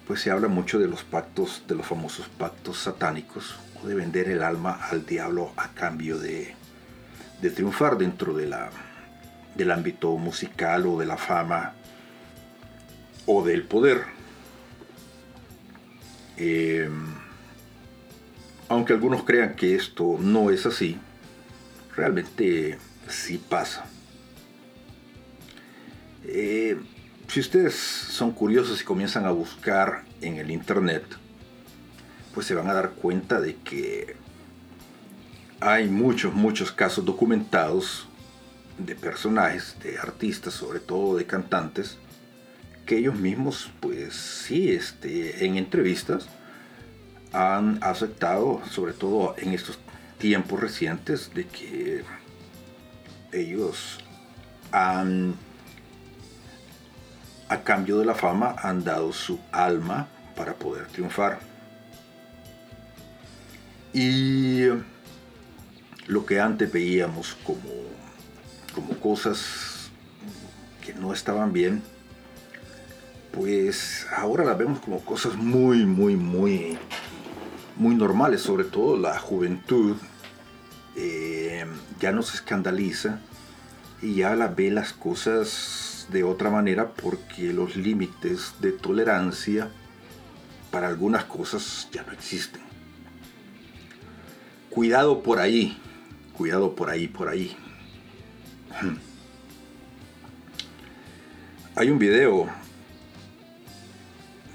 pues 0.07 0.21
se 0.21 0.31
habla 0.31 0.47
mucho 0.47 0.79
de 0.79 0.87
los 0.87 1.03
pactos, 1.03 1.63
de 1.67 1.75
los 1.75 1.85
famosos 1.85 2.27
pactos 2.29 2.79
satánicos, 2.79 3.55
o 3.81 3.87
de 3.87 3.95
vender 3.95 4.27
el 4.29 4.43
alma 4.43 4.79
al 4.89 5.05
diablo 5.05 5.51
a 5.55 5.69
cambio 5.69 6.17
de, 6.19 6.55
de 7.41 7.49
triunfar 7.51 7.97
dentro 7.97 8.33
de 8.33 8.47
la, 8.47 8.69
del 9.55 9.71
ámbito 9.71 10.15
musical 10.17 10.85
o 10.87 10.99
de 10.99 11.05
la 11.05 11.17
fama 11.17 11.73
o 13.31 13.43
del 13.43 13.61
poder. 13.61 14.05
Eh, 16.37 16.89
aunque 18.67 18.93
algunos 18.93 19.23
crean 19.23 19.55
que 19.55 19.75
esto 19.75 20.17
no 20.19 20.49
es 20.49 20.65
así, 20.65 20.97
realmente 21.95 22.79
sí 23.07 23.37
pasa. 23.37 23.85
Eh, 26.25 26.79
si 27.27 27.39
ustedes 27.39 27.75
son 27.75 28.31
curiosos 28.31 28.81
y 28.81 28.83
comienzan 28.83 29.25
a 29.25 29.31
buscar 29.31 30.05
en 30.21 30.37
el 30.37 30.49
internet, 30.49 31.03
pues 32.33 32.47
se 32.47 32.55
van 32.55 32.67
a 32.67 32.73
dar 32.73 32.93
cuenta 32.93 33.39
de 33.39 33.57
que 33.57 34.15
hay 35.59 35.87
muchos, 35.87 36.33
muchos 36.33 36.71
casos 36.71 37.05
documentados 37.05 38.07
de 38.79 38.95
personajes, 38.95 39.75
de 39.83 39.99
artistas, 39.99 40.55
sobre 40.55 40.79
todo 40.79 41.15
de 41.15 41.27
cantantes, 41.27 41.99
que 42.89 42.97
ellos 42.97 43.19
mismos, 43.19 43.69
pues 43.81 44.15
sí, 44.15 44.71
este, 44.71 45.45
en 45.45 45.57
entrevistas 45.57 46.27
han 47.31 47.77
aceptado, 47.83 48.63
sobre 48.67 48.93
todo 48.93 49.35
en 49.37 49.53
estos 49.53 49.77
tiempos 50.17 50.59
recientes, 50.59 51.31
de 51.35 51.45
que 51.45 52.03
ellos 53.31 53.99
han, 54.71 55.35
a 57.47 57.61
cambio 57.61 57.99
de 57.99 58.05
la 58.05 58.15
fama, 58.15 58.55
han 58.57 58.83
dado 58.83 59.13
su 59.13 59.39
alma 59.51 60.07
para 60.35 60.55
poder 60.55 60.87
triunfar. 60.87 61.41
Y 63.93 64.63
lo 66.07 66.25
que 66.25 66.39
antes 66.39 66.71
veíamos 66.71 67.37
como, 67.43 67.69
como 68.73 68.99
cosas 68.99 69.91
que 70.83 70.95
no 70.95 71.13
estaban 71.13 71.53
bien, 71.53 71.83
pues 73.31 74.07
ahora 74.15 74.43
las 74.43 74.57
vemos 74.57 74.79
como 74.79 75.03
cosas 75.03 75.35
muy, 75.35 75.85
muy, 75.85 76.15
muy, 76.15 76.77
muy 77.75 77.95
normales, 77.95 78.41
sobre 78.41 78.63
todo 78.63 78.97
la 78.97 79.19
juventud 79.19 79.95
eh, 80.95 81.65
ya 81.99 82.11
no 82.11 82.21
se 82.23 82.37
escandaliza 82.37 83.19
y 84.01 84.15
ya 84.15 84.35
la 84.35 84.47
ve 84.47 84.71
las 84.71 84.93
cosas 84.93 86.07
de 86.11 86.23
otra 86.23 86.49
manera 86.49 86.91
porque 86.93 87.53
los 87.53 87.75
límites 87.75 88.55
de 88.59 88.71
tolerancia 88.71 89.69
para 90.71 90.87
algunas 90.87 91.25
cosas 91.25 91.87
ya 91.91 92.03
no 92.03 92.11
existen. 92.13 92.61
Cuidado 94.69 95.21
por 95.23 95.39
ahí, 95.39 95.77
cuidado 96.33 96.75
por 96.75 96.89
ahí, 96.89 97.07
por 97.07 97.27
ahí. 97.27 97.55
Hay 101.75 101.89
un 101.89 101.99
video 101.99 102.49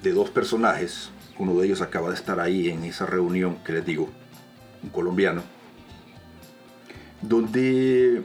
de 0.05 0.12
dos 0.12 0.28
personajes, 0.28 1.11
uno 1.38 1.59
de 1.59 1.66
ellos 1.66 1.80
acaba 1.80 2.11
de 2.11 2.14
estar 2.14 2.38
ahí 2.38 2.68
en 2.68 2.84
esa 2.84 3.07
reunión 3.07 3.57
que 3.64 3.72
les 3.72 3.86
digo, 3.86 4.11
un 4.82 4.90
colombiano, 4.90 5.42
donde 7.22 8.22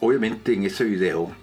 obviamente 0.00 0.54
en 0.54 0.64
ese 0.64 0.84
video 0.84 1.34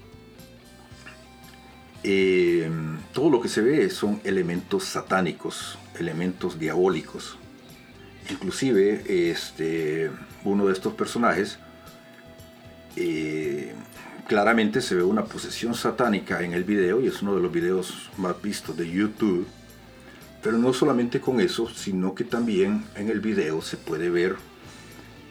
eh, 2.01 2.71
todo 3.13 3.29
lo 3.29 3.41
que 3.41 3.49
se 3.49 3.61
ve 3.61 3.89
son 3.89 4.21
elementos 4.23 4.85
satánicos, 4.85 5.77
elementos 5.99 6.57
diabólicos. 6.57 7.37
Inclusive 8.31 9.29
este, 9.29 10.09
uno 10.45 10.67
de 10.67 10.73
estos 10.73 10.93
personajes 10.93 11.59
eh, 12.95 13.73
claramente 14.29 14.81
se 14.81 14.95
ve 14.95 15.03
una 15.03 15.25
posesión 15.25 15.73
satánica 15.73 16.41
en 16.41 16.53
el 16.53 16.63
video 16.63 17.01
y 17.01 17.07
es 17.07 17.21
uno 17.21 17.35
de 17.35 17.41
los 17.41 17.51
videos 17.51 18.09
más 18.17 18.41
vistos 18.41 18.77
de 18.77 18.89
YouTube. 18.89 19.45
Pero 20.43 20.57
no 20.57 20.73
solamente 20.73 21.21
con 21.21 21.39
eso, 21.39 21.69
sino 21.69 22.13
que 22.13 22.25
también 22.25 22.83
en 22.95 23.09
el 23.09 23.21
video 23.21 23.61
se 23.61 23.77
puede 23.77 24.09
ver 24.09 24.35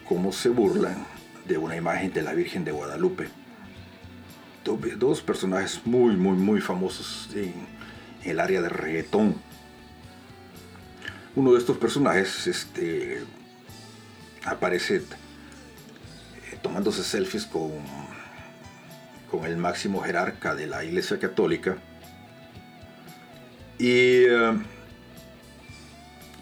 cómo 0.08 0.32
se 0.32 0.48
burlan 0.48 1.06
de 1.46 1.58
una 1.58 1.76
imagen 1.76 2.12
de 2.12 2.22
la 2.22 2.32
Virgen 2.32 2.64
de 2.64 2.72
Guadalupe. 2.72 3.28
Do- 4.64 4.78
Dos 4.96 5.20
personajes 5.20 5.82
muy, 5.84 6.16
muy, 6.16 6.36
muy 6.36 6.60
famosos 6.60 7.28
en 7.34 7.52
el 8.24 8.40
área 8.40 8.62
de 8.62 8.68
reggaetón. 8.70 9.34
Uno 11.34 11.52
de 11.52 11.58
estos 11.58 11.76
personajes 11.76 12.46
este, 12.46 13.22
aparece 14.44 14.96
eh, 14.96 15.02
tomándose 16.62 17.02
selfies 17.02 17.44
con, 17.44 17.72
con 19.30 19.44
el 19.44 19.56
máximo 19.56 20.00
jerarca 20.02 20.54
de 20.54 20.66
la 20.66 20.84
Iglesia 20.84 21.18
Católica. 21.18 21.76
Y, 23.78 24.24
eh, 24.26 24.52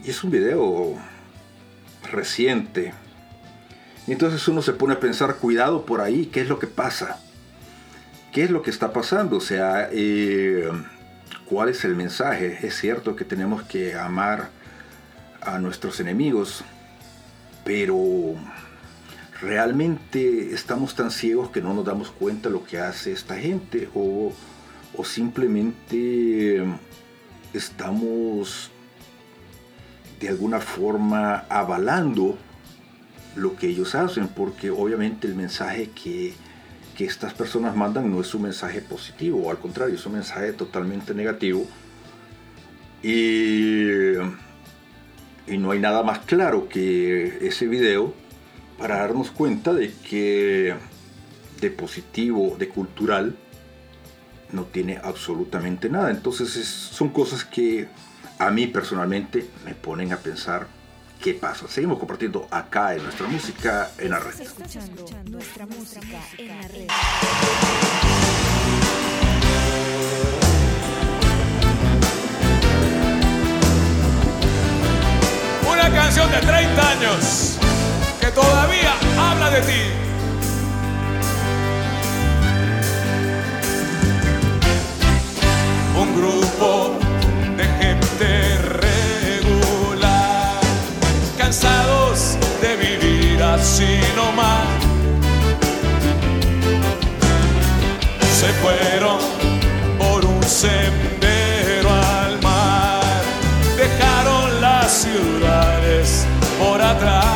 y 0.05 0.11
es 0.11 0.25
un 0.25 0.31
video 0.31 0.97
reciente. 2.11 2.93
Y 4.07 4.13
entonces 4.13 4.47
uno 4.49 4.63
se 4.63 4.73
pone 4.73 4.95
a 4.95 5.01
pensar, 5.01 5.37
cuidado 5.37 5.85
por 5.85 6.01
ahí, 6.01 6.27
¿qué 6.27 6.41
es 6.41 6.49
lo 6.49 6.59
que 6.59 6.67
pasa? 6.67 7.21
¿Qué 8.33 8.45
es 8.45 8.51
lo 8.51 8.63
que 8.63 8.71
está 8.71 8.93
pasando? 8.93 9.37
O 9.37 9.41
sea, 9.41 9.89
eh, 9.93 10.69
¿cuál 11.47 11.69
es 11.69 11.85
el 11.85 11.95
mensaje? 11.95 12.67
Es 12.67 12.77
cierto 12.77 13.17
que 13.17 13.25
tenemos 13.25 13.63
que 13.65 13.95
amar 13.95 14.51
a 15.41 15.59
nuestros 15.59 16.01
enemigos, 16.01 16.65
pero 17.65 18.35
realmente 19.41 20.55
estamos 20.55 20.95
tan 20.95 21.11
ciegos 21.11 21.51
que 21.51 21.61
no 21.61 21.75
nos 21.75 21.85
damos 21.85 22.11
cuenta 22.11 22.49
lo 22.49 22.65
que 22.65 22.79
hace 22.79 23.13
esta 23.13 23.37
gente 23.37 23.89
o, 23.95 24.33
o 24.97 25.05
simplemente 25.05 26.65
estamos 27.53 28.71
de 30.21 30.29
alguna 30.29 30.61
forma 30.61 31.45
avalando 31.49 32.37
lo 33.37 33.57
que 33.57 33.69
ellos 33.69 33.95
hacen, 33.95 34.29
porque 34.29 34.71
obviamente 34.71 35.27
el 35.27 35.35
mensaje 35.35 35.91
que, 35.91 36.35
que 36.97 37.05
estas 37.07 37.33
personas 37.33 37.75
mandan 37.75 38.11
no 38.11 38.21
es 38.21 38.35
un 38.35 38.43
mensaje 38.43 38.81
positivo, 38.83 39.51
al 39.51 39.59
contrario, 39.59 39.95
es 39.95 40.05
un 40.07 40.13
mensaje 40.15 40.53
totalmente 40.53 41.15
negativo. 41.15 41.67
Y, 43.03 44.13
y 45.47 45.57
no 45.59 45.71
hay 45.71 45.79
nada 45.81 46.03
más 46.03 46.19
claro 46.21 46.69
que 46.69 47.47
ese 47.47 47.67
video 47.67 48.13
para 48.79 48.99
darnos 48.99 49.31
cuenta 49.31 49.73
de 49.73 49.93
que 50.09 50.75
de 51.61 51.71
positivo, 51.71 52.57
de 52.59 52.69
cultural, 52.69 53.37
no 54.53 54.65
tiene 54.65 54.99
absolutamente 55.03 55.89
nada. 55.89 56.11
Entonces 56.11 56.57
es- 56.57 56.67
son 56.69 57.11
cosas 57.11 57.45
que 57.45 57.89
a 58.41 58.51
mí 58.51 58.67
personalmente 58.67 59.51
me 59.67 59.75
ponen 59.75 60.15
a 60.15 60.17
pensar 60.17 60.67
qué 61.23 61.35
pasa. 61.35 61.69
Seguimos 61.69 61.99
compartiendo 61.99 62.49
acá 62.51 62.95
en 62.95 63.03
nuestra 63.03 63.27
música 63.29 63.91
en 63.99 64.11
la 64.11 64.19
red. 64.19 64.31
Estás 64.31 64.47
escuchando 64.47 65.07
nuestra 65.29 65.67
música 65.67 66.19
en 66.39 66.49
la 66.49 66.69
red. 66.69 66.87
Una 75.71 75.91
canción 75.95 76.31
de 76.31 76.39
30 76.39 76.91
años 76.91 77.59
que 78.21 78.29
todavía 78.29 78.95
habla 79.19 79.51
de 79.51 79.61
ti. 79.61 79.83
Un 85.95 86.17
grupo 86.17 87.10
así 93.61 94.01
nomás. 94.17 94.67
Se 98.41 98.49
fueron 98.63 99.19
por 99.99 100.25
un 100.25 100.43
sendero 100.43 101.91
al 101.91 102.41
mar, 102.43 103.23
dejaron 103.77 104.61
las 104.61 104.91
ciudades 104.91 106.27
por 106.59 106.81
atrás 106.81 107.30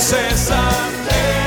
no. 0.00 1.37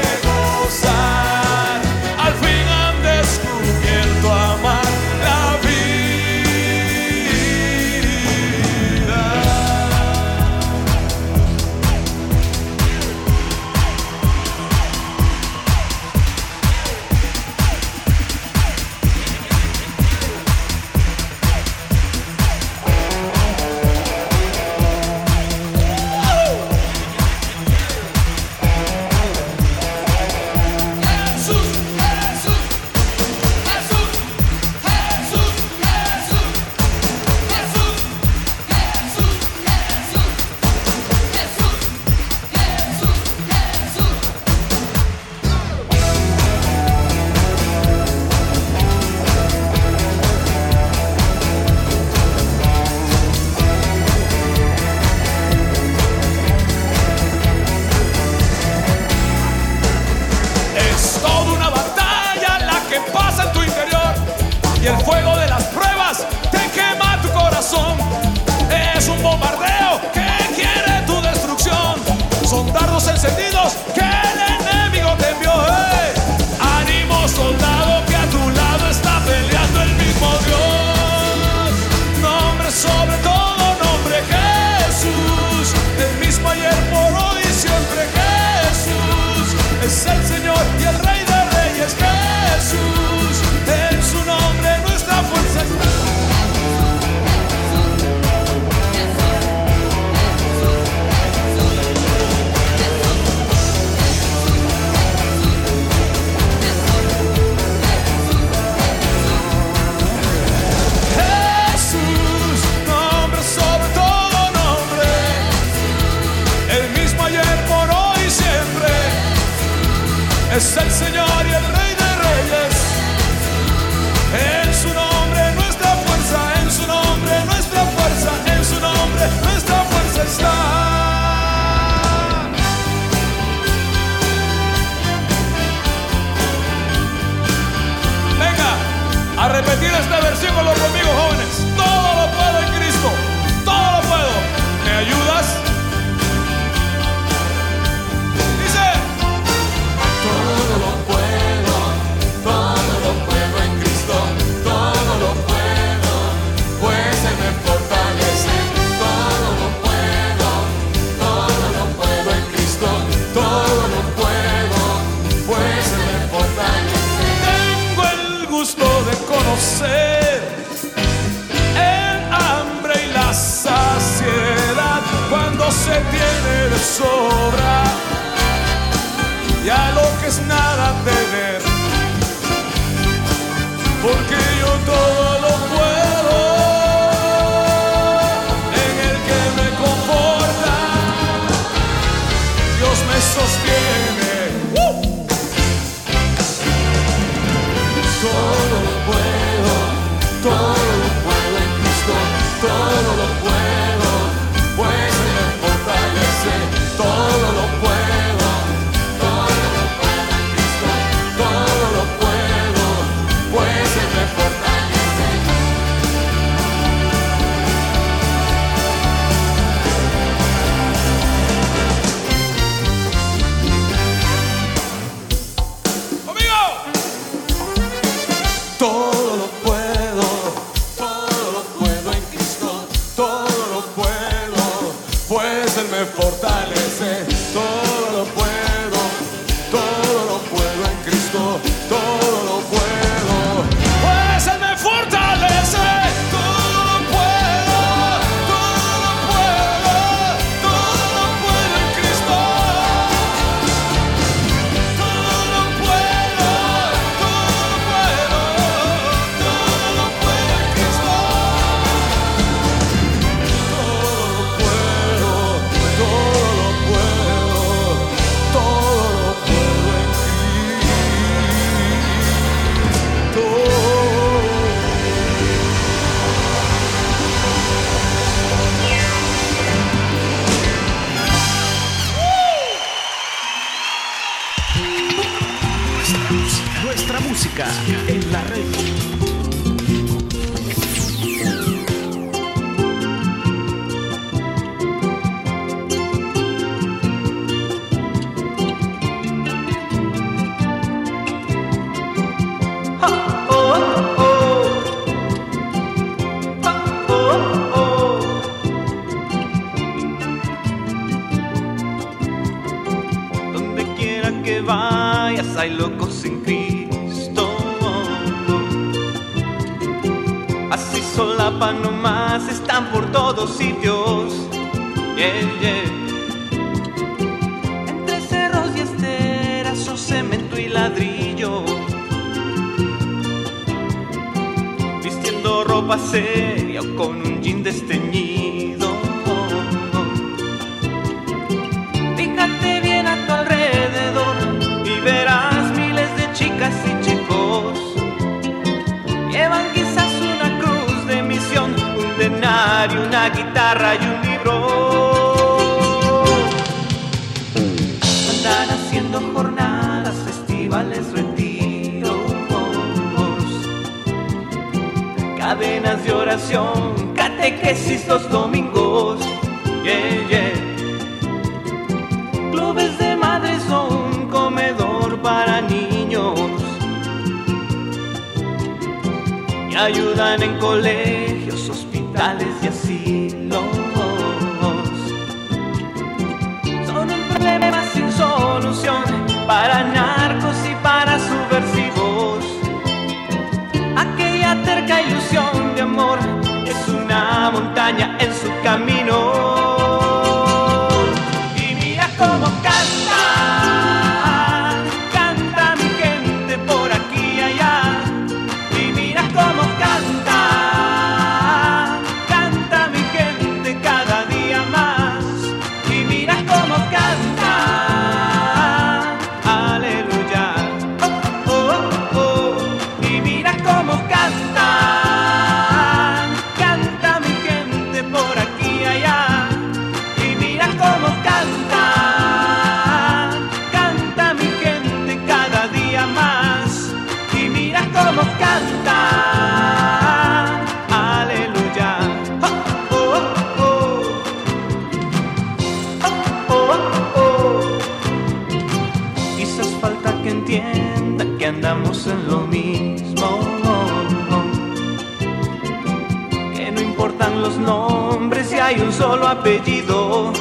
Importan 456.92 457.42
los 457.42 457.58
nombres 457.58 458.50
si 458.50 458.60
hay 458.60 458.80
un 458.82 458.92
solo 458.92 459.26
apellido. 459.26 460.34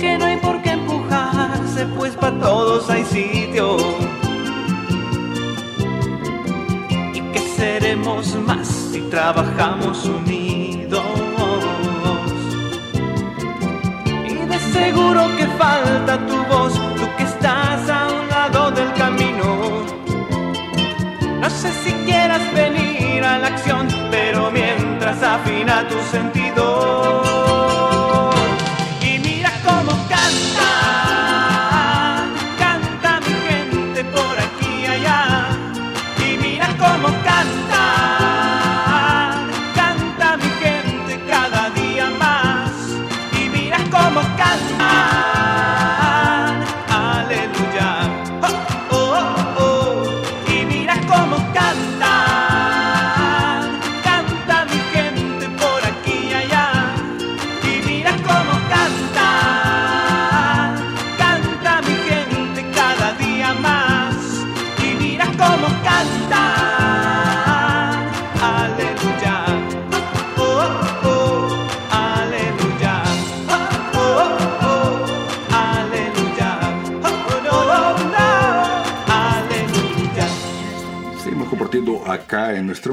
Que 0.00 0.16
no 0.18 0.24
hay 0.24 0.38
por 0.38 0.62
qué 0.62 0.70
empujarse, 0.70 1.84
pues 1.98 2.14
para 2.14 2.38
todos 2.38 2.88
hay 2.88 3.04
sitio. 3.04 3.76
Y 7.12 7.20
que 7.32 7.40
seremos 7.56 8.34
más 8.46 8.66
si 8.90 9.00
trabajamos 9.02 10.06
unidos. 10.06 11.04
Y 14.30 14.34
de 14.50 14.58
seguro 14.76 15.22
que 15.36 15.46
falta 15.58 16.26
tu 16.26 16.38
voz, 16.52 16.72
tú 16.96 17.06
que 17.18 17.24
estás 17.24 17.90
a 17.90 18.08
un 18.18 18.28
lado 18.28 18.70
del 18.70 18.90
camino. 18.94 19.99
No 21.50 21.56
sé 21.56 21.72
si 21.84 21.92
quieras 22.06 22.40
venir 22.54 23.24
a 23.24 23.38
la 23.38 23.48
acción, 23.48 23.88
pero 24.10 24.50
mientras 24.50 25.20
afina 25.22 25.86
tu 25.88 25.98
sentido. 26.16 26.64
Y 29.02 29.18
mira 29.18 29.52
cómo 29.64 29.92
canta, 30.08 30.49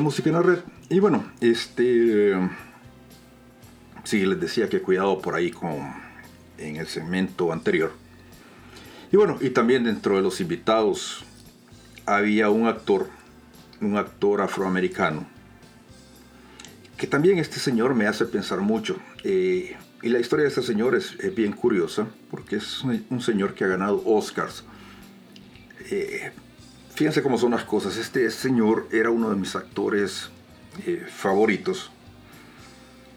música 0.01 0.29
en 0.29 0.35
la 0.35 0.41
red. 0.41 0.59
Y 0.89 0.99
bueno, 0.99 1.25
este. 1.41 2.33
Sí, 4.03 4.25
les 4.25 4.39
decía 4.39 4.69
que 4.69 4.81
cuidado 4.81 5.21
por 5.21 5.35
ahí 5.35 5.51
con. 5.51 6.07
En 6.57 6.77
el 6.77 6.87
segmento 6.87 7.53
anterior. 7.53 7.93
Y 9.11 9.17
bueno, 9.17 9.37
y 9.39 9.51
también 9.51 9.83
dentro 9.83 10.15
de 10.15 10.21
los 10.21 10.41
invitados 10.41 11.23
había 12.05 12.49
un 12.49 12.67
actor, 12.67 13.07
un 13.79 13.95
actor 13.95 14.41
afroamericano, 14.41 15.27
que 16.97 17.05
también 17.05 17.37
este 17.37 17.59
señor 17.59 17.95
me 17.95 18.07
hace 18.07 18.25
pensar 18.25 18.59
mucho. 18.59 18.97
Eh, 19.23 19.77
y 20.01 20.09
la 20.09 20.19
historia 20.19 20.43
de 20.43 20.49
este 20.49 20.63
señor 20.63 20.95
es, 20.95 21.15
es 21.19 21.33
bien 21.33 21.53
curiosa, 21.53 22.07
porque 22.31 22.57
es 22.57 22.83
un, 22.83 23.05
un 23.09 23.21
señor 23.21 23.53
que 23.53 23.63
ha 23.63 23.67
ganado 23.67 24.01
Oscars. 24.05 24.63
Eh, 25.89 26.31
fíjense 26.97 27.21
cómo 27.21 27.37
son 27.37 27.51
las 27.51 27.63
cosas. 27.63 27.95
Este 27.97 28.31
señor 28.31 28.87
era 28.91 29.11
uno 29.11 29.29
de 29.29 29.35
mis 29.35 29.55
actores 29.55 30.31
eh, 30.83 31.05
favoritos. 31.07 31.91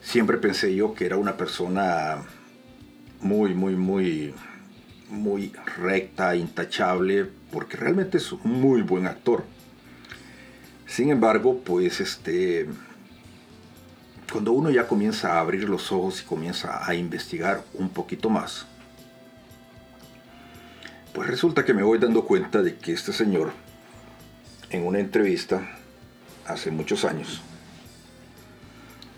Siempre 0.03 0.37
pensé 0.37 0.75
yo 0.75 0.93
que 0.93 1.07
era 1.07 1.17
una 1.17 1.39
persona 1.39 2.19
muy, 3.23 3.55
muy, 3.55 3.77
muy, 3.77 4.35
muy 5.09 5.55
recta, 5.79 6.37
intachable, 6.37 7.27
porque 7.51 7.79
realmente 7.79 8.19
es 8.19 8.31
un 8.33 8.61
muy 8.61 8.83
buen 8.83 9.07
actor. 9.07 9.45
Sin 10.87 11.09
embargo, 11.09 11.63
pues 11.65 12.03
este, 12.03 12.69
cuando 14.31 14.53
uno 14.53 14.69
ya 14.69 14.87
comienza 14.87 15.33
a 15.33 15.41
abrir 15.41 15.67
los 15.67 15.91
ojos 15.91 16.21
y 16.21 16.27
comienza 16.27 16.87
a 16.87 16.95
investigar 16.95 17.65
un 17.73 17.89
poquito 17.89 18.29
más, 18.29 18.67
pues 21.15 21.29
resulta 21.31 21.65
que 21.65 21.73
me 21.73 21.83
voy 21.83 21.99
dando 21.99 22.27
cuenta 22.27 22.61
de 22.61 22.77
que 22.77 22.93
este 22.93 23.15
señor, 23.15 23.53
en 24.71 24.87
una 24.87 24.99
entrevista 25.01 25.61
hace 26.47 26.71
muchos 26.71 27.05
años, 27.05 27.41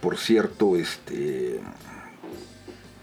por 0.01 0.19
cierto, 0.19 0.77
este, 0.77 1.61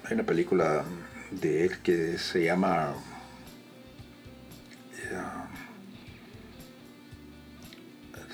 hay 0.06 0.14
una 0.14 0.24
película 0.24 0.84
de 1.32 1.66
él 1.66 1.78
que 1.80 2.18
se 2.18 2.44
llama 2.44 2.94
eh, 4.98 5.18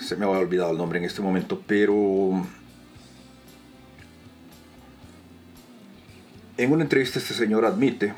se 0.02 0.16
me 0.16 0.26
ha 0.26 0.30
olvidado 0.30 0.72
el 0.72 0.78
nombre 0.78 1.00
en 1.00 1.06
este 1.06 1.22
momento, 1.22 1.62
pero 1.68 2.46
en 6.58 6.72
una 6.72 6.84
entrevista 6.84 7.20
este 7.20 7.34
señor 7.34 7.66
admite 7.66 8.14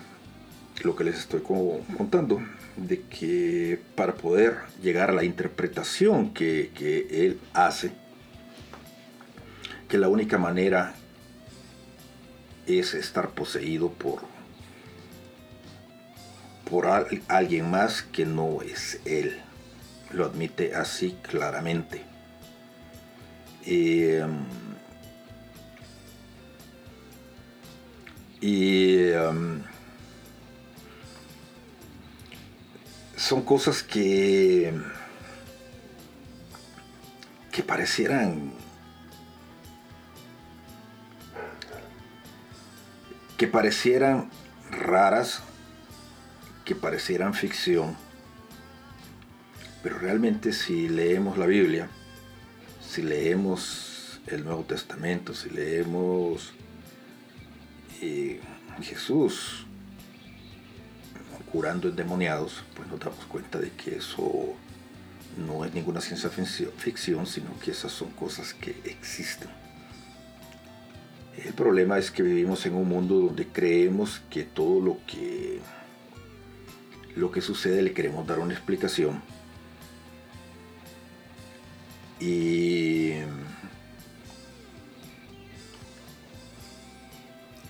lo 0.83 0.95
que 0.95 1.03
les 1.03 1.17
estoy 1.17 1.41
co- 1.41 1.81
contando, 1.97 2.39
de 2.77 3.01
que 3.01 3.81
para 3.95 4.13
poder 4.15 4.57
llegar 4.81 5.09
a 5.09 5.13
la 5.13 5.23
interpretación 5.23 6.33
que, 6.33 6.71
que 6.75 7.25
él 7.25 7.39
hace, 7.53 7.91
que 9.89 9.97
la 9.97 10.07
única 10.09 10.37
manera 10.37 10.93
es 12.67 12.93
estar 12.93 13.29
poseído 13.31 13.89
por, 13.91 14.21
por 16.69 16.85
al- 16.87 17.21
alguien 17.27 17.69
más 17.71 18.03
que 18.03 18.25
no 18.25 18.61
es 18.61 18.99
él. 19.05 19.39
Lo 20.11 20.25
admite 20.25 20.75
así 20.75 21.17
claramente. 21.21 22.01
Eh, 23.65 24.25
y 28.39 29.09
um, 29.11 29.56
son 33.27 33.41
cosas 33.41 33.83
que 33.83 34.73
que 37.51 37.61
parecieran 37.61 38.53
que 43.37 43.47
parecieran 43.47 44.29
raras, 44.71 45.43
que 46.63 46.73
parecieran 46.73 47.33
ficción, 47.33 47.97
pero 49.83 49.99
realmente 49.99 50.53
si 50.53 50.87
leemos 50.87 51.37
la 51.37 51.47
Biblia, 51.47 51.89
si 52.81 53.01
leemos 53.01 54.21
el 54.27 54.45
Nuevo 54.45 54.63
Testamento, 54.63 55.33
si 55.33 55.49
leemos 55.49 56.53
eh, 58.01 58.39
Jesús 58.81 59.66
curando 61.57 61.89
endemoniados, 61.89 62.63
pues 62.75 62.87
nos 62.87 62.99
damos 62.99 63.25
cuenta 63.25 63.57
de 63.57 63.71
que 63.71 63.95
eso 63.95 64.53
no 65.43 65.65
es 65.65 65.73
ninguna 65.73 66.01
ciencia 66.01 66.29
ficción- 66.29 67.25
sino 67.25 67.59
que 67.59 67.71
esas 67.71 67.91
son 67.91 68.11
cosas 68.11 68.53
que 68.53 68.79
existen. 68.85 69.49
El 71.43 71.53
problema 71.55 71.97
es 71.97 72.11
que 72.11 72.21
vivimos 72.21 72.63
en 72.67 72.75
un 72.75 72.87
mundo 72.87 73.15
donde 73.21 73.47
creemos 73.47 74.21
que 74.29 74.43
todo 74.43 74.79
lo 74.79 74.99
que 75.07 75.59
lo 77.15 77.31
que 77.31 77.41
sucede 77.41 77.81
le 77.81 77.91
queremos 77.93 78.27
dar 78.27 78.37
una 78.37 78.53
explicación. 78.53 79.19
Y 82.19 83.13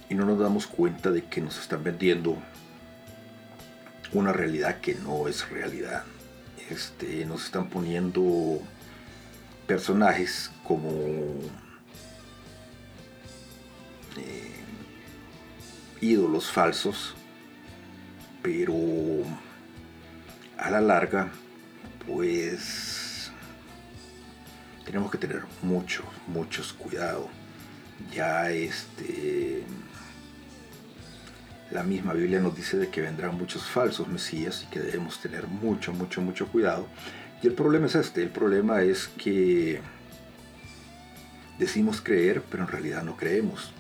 y 0.10 0.14
no 0.14 0.26
nos 0.26 0.40
damos 0.40 0.68
cuenta 0.68 1.10
de 1.10 1.24
que 1.24 1.40
nos 1.40 1.58
están 1.58 1.86
vendiendo 1.86 2.38
una 4.14 4.34
realidad 4.34 4.80
que 4.80 4.96
no 4.96 5.28
es 5.28 5.50
realidad. 5.50 6.04
Este, 6.70 7.26
nos 7.26 7.46
están 7.46 7.70
poniendo 7.70 8.62
personajes 9.66 10.52
como 10.64 10.90
eh, 14.18 14.56
ídolos 16.02 16.52
falsos, 16.52 17.16
pero 18.42 18.74
a 20.58 20.72
la 20.72 20.82
larga, 20.82 21.30
pues 22.06 23.32
tenemos 24.86 25.12
que 25.12 25.18
tener 25.18 25.44
mucho, 25.62 26.04
muchos 26.28 26.74
cuidado. 26.74 27.30
Ya 28.14 28.50
este 28.52 29.64
la 31.72 31.84
misma 31.84 32.14
Biblia 32.14 32.40
nos 32.40 32.56
dice 32.56 32.78
de 32.78 32.90
que 32.90 33.02
vendrán 33.02 33.38
muchos 33.38 33.64
falsos 33.64 34.08
mesías 34.08 34.64
y 34.64 34.68
que 34.68 34.80
debemos 34.80 35.20
tener 35.20 35.48
mucho, 35.48 35.92
mucho, 35.94 36.22
mucho 36.22 36.48
cuidado. 36.48 36.88
Y 37.42 37.48
el 37.48 37.54
problema 37.54 37.88
es 37.88 37.96
este, 37.96 38.24
el 38.24 38.30
problema 38.30 38.82
es 38.84 39.10
que 39.10 39.82
decimos 41.60 42.02
creer, 42.02 42.42
pero 42.50 42.64
en 42.64 42.70
realidad 42.70 43.04
no 43.04 43.18
creemos. 43.18 43.72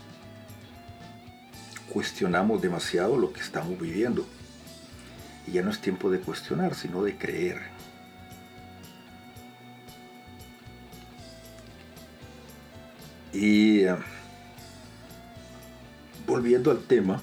Cuestionamos 1.89 2.61
demasiado 2.61 3.17
lo 3.17 3.31
que 3.31 3.39
estamos 3.39 3.79
viviendo. 3.79 4.27
Y 5.47 5.53
ya 5.53 5.61
no 5.61 5.71
es 5.71 5.79
tiempo 5.79 6.11
de 6.11 6.19
cuestionar, 6.19 6.75
sino 6.75 7.01
de 7.03 7.17
creer. 7.17 7.61
Y 13.31 13.81
eh, 13.85 13.95
volviendo 16.25 16.69
al 16.69 16.83
tema 16.83 17.21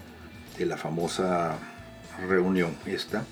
de 0.58 0.66
la 0.66 0.76
famosa 0.76 1.58
reunión 2.28 2.76
esta, 2.86 3.24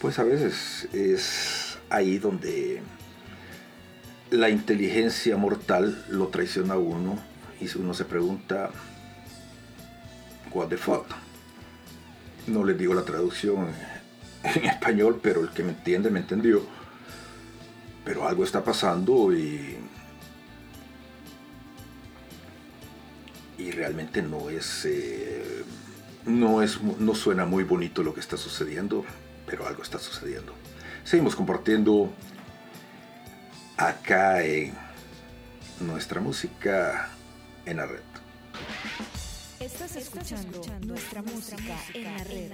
pues 0.00 0.18
a 0.18 0.24
veces 0.24 0.88
es 0.92 1.78
ahí 1.90 2.18
donde 2.18 2.82
la 4.30 4.50
inteligencia 4.50 5.36
mortal 5.36 6.04
lo 6.08 6.28
traiciona 6.28 6.74
a 6.74 6.78
uno 6.78 7.18
y 7.60 7.78
uno 7.78 7.94
se 7.94 8.04
pregunta, 8.04 8.70
what 10.52 10.68
the 10.68 10.76
fuck? 10.76 11.06
No 12.46 12.64
les 12.64 12.78
digo 12.78 12.94
la 12.94 13.04
traducción 13.04 13.68
en 14.42 14.64
español, 14.64 15.20
pero 15.22 15.40
el 15.40 15.50
que 15.50 15.62
me 15.62 15.70
entiende 15.70 16.10
me 16.10 16.20
entendió. 16.20 16.62
Pero 18.04 18.28
algo 18.28 18.44
está 18.44 18.62
pasando 18.62 19.32
y 19.32 19.76
y 23.58 23.70
realmente 23.70 24.22
no 24.22 24.50
es, 24.50 24.84
eh, 24.84 25.64
no 26.26 26.62
es, 26.62 26.80
no 26.82 27.14
suena 27.14 27.44
muy 27.44 27.64
bonito 27.64 28.02
lo 28.02 28.14
que 28.14 28.20
está 28.20 28.36
sucediendo, 28.36 29.04
pero 29.46 29.66
algo 29.66 29.82
está 29.82 29.98
sucediendo. 29.98 30.54
Seguimos 31.04 31.36
compartiendo 31.36 32.10
acá 33.76 34.42
en 34.42 34.74
nuestra 35.80 36.20
música 36.20 37.08
en 37.64 37.76
la 37.78 37.86
red. 37.86 38.00
Estás 39.60 39.96
escuchando 39.96 40.62
nuestra 40.86 41.22
música 41.22 41.76
en 41.94 42.04
la 42.04 42.24
red. 42.24 42.52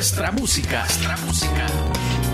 Nuestra 0.00 0.32
música. 0.32 0.78
Nuestra 0.78 1.16
música. 1.26 2.29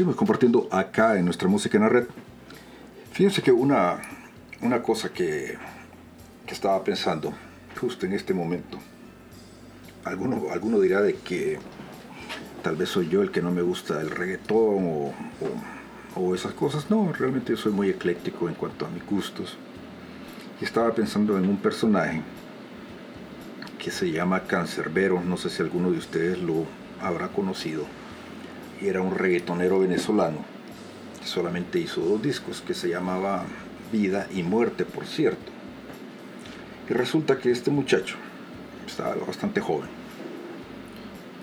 Seguimos 0.00 0.16
compartiendo 0.16 0.66
acá 0.70 1.18
en 1.18 1.26
nuestra 1.26 1.46
música 1.46 1.76
en 1.76 1.82
la 1.82 1.90
red. 1.90 2.06
Fíjense 3.12 3.42
que 3.42 3.52
una, 3.52 4.00
una 4.62 4.80
cosa 4.80 5.10
que, 5.12 5.58
que 6.46 6.54
estaba 6.54 6.82
pensando 6.82 7.34
justo 7.78 8.06
en 8.06 8.14
este 8.14 8.32
momento, 8.32 8.78
alguno, 10.06 10.44
alguno 10.52 10.80
dirá 10.80 11.02
de 11.02 11.16
que 11.16 11.58
tal 12.62 12.76
vez 12.76 12.88
soy 12.88 13.10
yo 13.10 13.20
el 13.20 13.30
que 13.30 13.42
no 13.42 13.50
me 13.50 13.60
gusta 13.60 14.00
el 14.00 14.08
reggaetón 14.10 14.86
o, 14.86 15.12
o- 16.16 16.20
o 16.22 16.34
esas 16.34 16.54
cosas. 16.54 16.88
No, 16.88 17.12
realmente 17.12 17.52
yo 17.52 17.58
soy 17.58 17.72
muy 17.72 17.90
ecléctico 17.90 18.48
en 18.48 18.54
cuanto 18.54 18.86
a 18.86 18.88
mis 18.88 19.04
gustos. 19.04 19.58
Y 20.62 20.64
estaba 20.64 20.94
pensando 20.94 21.36
en 21.36 21.46
un 21.46 21.58
personaje 21.58 22.22
que 23.78 23.90
se 23.90 24.10
llama 24.10 24.44
Cancerbero, 24.44 25.20
no 25.22 25.36
sé 25.36 25.50
si 25.50 25.60
alguno 25.60 25.90
de 25.90 25.98
ustedes 25.98 26.38
lo 26.38 26.64
habrá 27.02 27.28
conocido 27.28 27.84
era 28.82 29.02
un 29.02 29.14
reggaetonero 29.14 29.80
venezolano 29.80 30.38
que 31.20 31.26
solamente 31.26 31.78
hizo 31.78 32.00
dos 32.00 32.22
discos 32.22 32.62
que 32.66 32.74
se 32.74 32.88
llamaba 32.88 33.44
Vida 33.92 34.26
y 34.34 34.42
Muerte, 34.42 34.84
por 34.84 35.06
cierto. 35.06 35.52
Y 36.88 36.92
resulta 36.92 37.38
que 37.38 37.50
este 37.50 37.70
muchacho 37.70 38.16
estaba 38.86 39.14
bastante 39.14 39.60
joven. 39.60 39.88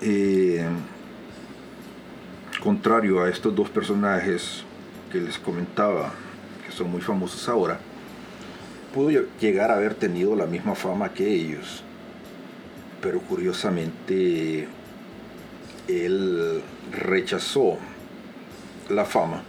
Eh, 0.00 0.64
contrario 2.60 3.22
a 3.22 3.30
estos 3.30 3.54
dos 3.54 3.70
personajes 3.70 4.64
que 5.12 5.20
les 5.20 5.38
comentaba, 5.38 6.12
que 6.66 6.72
son 6.72 6.90
muy 6.90 7.00
famosos 7.00 7.48
ahora, 7.48 7.78
pudo 8.92 9.22
llegar 9.40 9.70
a 9.70 9.76
haber 9.76 9.94
tenido 9.94 10.34
la 10.34 10.46
misma 10.46 10.74
fama 10.74 11.12
que 11.12 11.26
ellos. 11.26 11.82
Pero 13.00 13.20
curiosamente 13.20 14.66
él 15.88 16.62
rechazó 16.92 17.78
la 18.88 19.04
fama, 19.04 19.42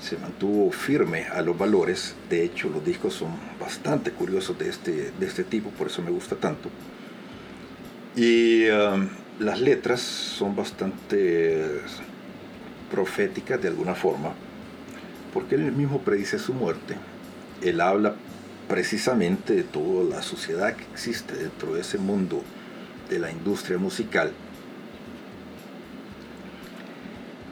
se 0.00 0.16
mantuvo 0.16 0.70
firme 0.70 1.26
a 1.26 1.42
los 1.42 1.58
valores, 1.58 2.14
de 2.30 2.44
hecho 2.44 2.68
los 2.68 2.84
discos 2.84 3.14
son 3.14 3.30
bastante 3.60 4.12
curiosos 4.12 4.58
de 4.58 4.68
este, 4.68 5.12
de 5.18 5.26
este 5.26 5.44
tipo, 5.44 5.70
por 5.70 5.88
eso 5.88 6.02
me 6.02 6.10
gusta 6.10 6.36
tanto. 6.36 6.70
Y 8.16 8.68
um, 8.68 9.08
las 9.40 9.60
letras 9.60 10.00
son 10.00 10.56
bastante 10.56 11.80
proféticas 12.90 13.60
de 13.60 13.68
alguna 13.68 13.94
forma, 13.94 14.32
porque 15.34 15.56
él 15.56 15.72
mismo 15.72 16.00
predice 16.00 16.38
su 16.38 16.54
muerte, 16.54 16.94
él 17.62 17.80
habla 17.80 18.14
precisamente 18.68 19.54
de 19.54 19.62
toda 19.62 20.04
la 20.04 20.22
sociedad 20.22 20.74
que 20.74 20.84
existe 20.92 21.34
dentro 21.34 21.74
de 21.74 21.80
ese 21.80 21.98
mundo 21.98 22.42
de 23.08 23.18
la 23.18 23.30
industria 23.30 23.78
musical. 23.78 24.32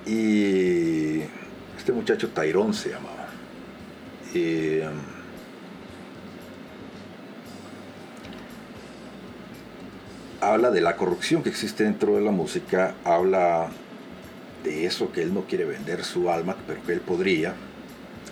Y 0.07 1.23
este 1.77 1.93
muchacho 1.93 2.29
Tyrone 2.31 2.73
se 2.73 2.91
llamaba. 2.91 3.27
Y, 4.33 4.79
um, 4.81 5.01
habla 10.41 10.71
de 10.71 10.81
la 10.81 10.97
corrupción 10.97 11.43
que 11.43 11.49
existe 11.49 11.83
dentro 11.83 12.15
de 12.15 12.23
la 12.23 12.31
música, 12.31 12.95
habla 13.05 13.69
de 14.63 14.87
eso 14.87 15.11
que 15.11 15.23
él 15.23 15.35
no 15.35 15.43
quiere 15.43 15.65
vender 15.65 16.05
su 16.05 16.31
alma, 16.31 16.57
pero 16.67 16.85
que 16.85 16.93
él 16.93 17.01
podría, 17.01 17.55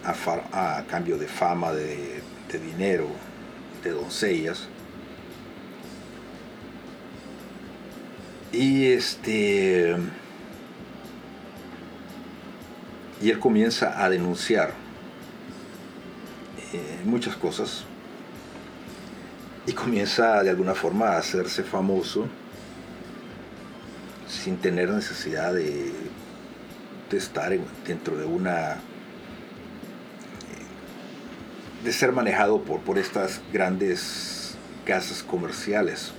a, 0.05 0.85
cambio 0.89 1.19
de 1.19 1.27
fama, 1.27 1.73
de 1.73 2.23
dinero, 2.53 3.09
de 3.83 3.91
doncellas. 3.91 4.69
Y 8.53 8.87
este 8.87 9.97
y 13.23 13.31
él 13.31 13.39
comienza 13.39 14.03
a 14.05 14.11
denunciar 14.11 14.73
eh, 16.73 17.01
muchas 17.05 17.37
cosas 17.37 17.85
y 19.67 19.73
comienza 19.73 20.43
de 20.43 20.51
alguna 20.51 20.75
forma 20.75 21.11
a 21.11 21.19
hacerse 21.19 21.63
famoso 21.63 22.27
sin 24.29 24.57
tener 24.57 24.91
necesidad 24.91 25.55
de, 25.55 25.93
estar 27.13 27.53
en- 27.53 27.65
dentro 27.87 28.17
de 28.17 28.25
una 28.25 28.77
de 31.85 31.93
ser 31.93 32.11
manejado 32.13 32.63
por, 32.63 32.81
por 32.81 32.99
estas 32.99 33.41
grandes 33.53 34.57
casas 34.85 35.23
comerciales. 35.23 36.13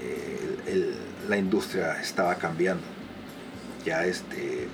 Eh, 0.00 0.94
la 1.28 1.36
industria 1.36 2.00
estaba 2.00 2.36
cambiando. 2.36 2.84
Ya 3.84 4.04
este 4.06 4.68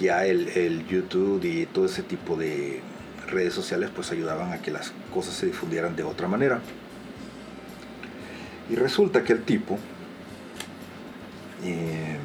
ya 0.00 0.24
el, 0.24 0.48
el 0.48 0.86
YouTube 0.86 1.44
y 1.44 1.66
todo 1.66 1.86
ese 1.86 2.02
tipo 2.02 2.36
de 2.36 2.80
redes 3.26 3.54
sociales 3.54 3.90
pues 3.94 4.10
ayudaban 4.10 4.52
a 4.52 4.62
que 4.62 4.70
las 4.70 4.92
cosas 5.12 5.34
se 5.34 5.46
difundieran 5.46 5.96
de 5.96 6.02
otra 6.02 6.28
manera. 6.28 6.60
Y 8.70 8.74
resulta 8.74 9.24
que 9.24 9.32
el 9.32 9.42
tipo 9.42 9.78
eh, 11.64 12.16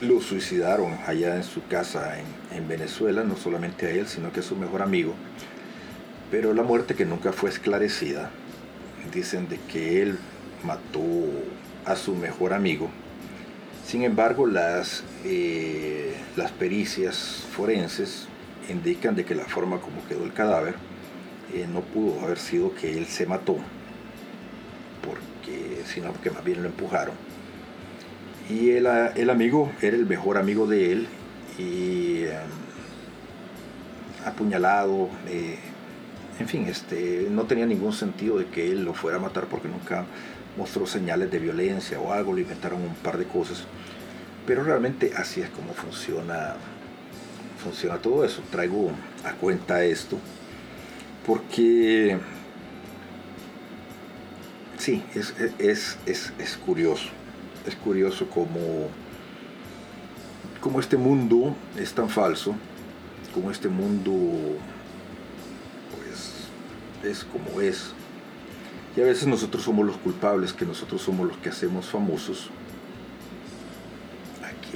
lo 0.00 0.20
suicidaron 0.20 0.98
allá 1.06 1.36
en 1.36 1.44
su 1.44 1.66
casa 1.66 2.18
en, 2.18 2.26
en 2.56 2.68
Venezuela, 2.68 3.24
no 3.24 3.36
solamente 3.36 3.86
a 3.86 3.90
él, 3.90 4.06
sino 4.08 4.32
que 4.32 4.40
a 4.40 4.42
su 4.42 4.56
mejor 4.56 4.82
amigo. 4.82 5.14
Pero 6.30 6.52
la 6.52 6.62
muerte 6.62 6.94
que 6.94 7.04
nunca 7.04 7.32
fue 7.32 7.50
esclarecida, 7.50 8.30
dicen 9.12 9.48
de 9.48 9.58
que 9.72 10.02
él 10.02 10.18
mató 10.64 11.00
a 11.84 11.94
su 11.94 12.14
mejor 12.14 12.52
amigo. 12.52 12.90
Sin 13.86 14.02
embargo, 14.02 14.48
las, 14.48 15.04
eh, 15.24 16.12
las 16.34 16.50
pericias 16.50 17.44
forenses 17.52 18.26
indican 18.68 19.14
de 19.14 19.24
que 19.24 19.36
la 19.36 19.44
forma 19.44 19.78
como 19.78 20.04
quedó 20.08 20.24
el 20.24 20.32
cadáver 20.32 20.74
eh, 21.54 21.68
no 21.72 21.82
pudo 21.82 22.20
haber 22.24 22.38
sido 22.38 22.74
que 22.74 22.98
él 22.98 23.06
se 23.06 23.26
mató, 23.26 23.58
porque, 25.02 25.82
sino 25.84 26.12
que 26.20 26.32
más 26.32 26.42
bien 26.42 26.64
lo 26.64 26.68
empujaron. 26.68 27.14
Y 28.50 28.70
el, 28.70 28.86
el 28.86 29.30
amigo 29.30 29.70
era 29.80 29.96
el 29.96 30.04
mejor 30.04 30.36
amigo 30.36 30.66
de 30.66 30.90
él 30.90 31.06
y 31.56 32.24
eh, 32.24 32.38
apuñalado, 34.24 35.10
en 36.40 36.48
fin, 36.48 36.66
este, 36.66 37.28
no 37.30 37.44
tenía 37.44 37.66
ningún 37.66 37.92
sentido 37.92 38.38
de 38.38 38.46
que 38.46 38.68
él 38.68 38.84
lo 38.84 38.94
fuera 38.94 39.18
a 39.18 39.20
matar 39.20 39.44
porque 39.44 39.68
nunca 39.68 40.06
mostró 40.56 40.86
señales 40.86 41.30
de 41.30 41.38
violencia 41.38 42.00
o 42.00 42.12
algo, 42.12 42.34
le 42.34 42.42
inventaron 42.42 42.82
un 42.82 42.94
par 42.96 43.18
de 43.18 43.26
cosas. 43.26 43.64
Pero 44.46 44.62
realmente 44.62 45.12
así 45.16 45.40
es 45.40 45.50
como 45.50 45.74
funciona, 45.74 46.54
funciona 47.62 47.98
todo 47.98 48.24
eso. 48.24 48.42
Traigo 48.50 48.90
a 49.24 49.32
cuenta 49.32 49.84
esto 49.84 50.18
porque 51.26 52.18
sí, 54.78 55.02
es, 55.14 55.34
es, 55.58 55.98
es, 56.06 56.32
es 56.38 56.56
curioso. 56.56 57.08
Es 57.66 57.74
curioso 57.74 58.28
como, 58.28 58.88
este 60.80 60.96
mundo 60.96 61.56
es 61.76 61.92
tan 61.92 62.08
falso, 62.08 62.54
como 63.34 63.50
este 63.50 63.68
mundo 63.68 64.12
pues 65.90 67.10
es 67.10 67.24
como 67.24 67.60
es. 67.60 67.92
Y 68.96 69.00
a 69.00 69.04
veces 69.04 69.26
nosotros 69.26 69.64
somos 69.64 69.84
los 69.84 69.96
culpables, 69.96 70.52
que 70.52 70.64
nosotros 70.64 71.02
somos 71.02 71.26
los 71.26 71.36
que 71.38 71.48
hacemos 71.48 71.86
famosos 71.86 72.50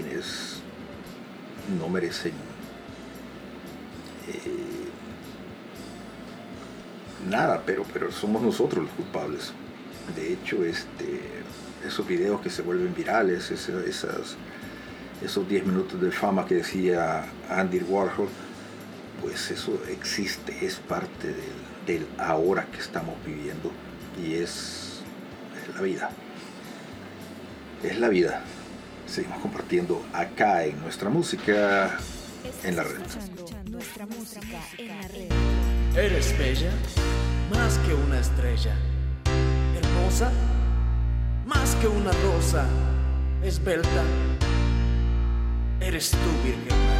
quienes 0.01 0.61
no 1.78 1.88
merecen 1.88 2.32
eh, 4.28 4.88
nada, 7.28 7.62
pero, 7.64 7.84
pero 7.92 8.11
somos 8.11 8.42
nosotros 8.42 8.84
los 8.84 8.92
culpables. 8.94 9.53
De 10.16 10.32
hecho, 10.32 10.64
este, 10.64 11.20
esos 11.86 12.07
videos 12.07 12.40
que 12.40 12.51
se 12.51 12.62
vuelven 12.62 12.94
virales, 12.94 13.51
esas, 13.51 14.36
esos 15.22 15.48
10 15.48 15.66
minutos 15.66 16.01
de 16.01 16.11
fama 16.11 16.46
que 16.46 16.57
decía 16.57 17.24
Andy 17.48 17.80
Warhol, 17.80 18.28
pues 19.20 19.51
eso 19.51 19.80
existe, 19.88 20.64
es 20.64 20.76
parte 20.76 21.34
del, 21.86 22.07
ahora 22.18 22.66
que 22.66 22.78
estamos 22.78 23.14
viviendo 23.24 23.70
y 24.22 24.34
es 24.34 25.03
la 25.74 25.82
vida. 25.82 26.11
Es 27.82 27.98
la 27.98 28.09
vida. 28.09 28.42
Seguimos 29.11 29.41
compartiendo 29.41 30.05
acá 30.13 30.65
en 30.65 30.81
nuestra 30.81 31.11
música 31.11 31.99
en 32.63 32.77
la 32.77 32.85
red. 32.85 33.01
Escuchando 33.01 33.45
nuestra 33.69 34.07
música 34.07 34.61
en 34.79 34.87
la 34.87 35.09
red. 35.09 35.99
Eres 35.99 36.39
bella, 36.39 36.71
más 37.53 37.77
que 37.79 37.93
una 37.93 38.21
estrella. 38.21 38.77
Hermosa, 39.77 40.31
más 41.45 41.75
que 41.81 41.89
una 41.89 42.13
rosa. 42.13 42.65
Esbelta, 43.43 44.05
eres 45.81 46.13
tú, 46.13 46.17
Virgen 46.45 46.99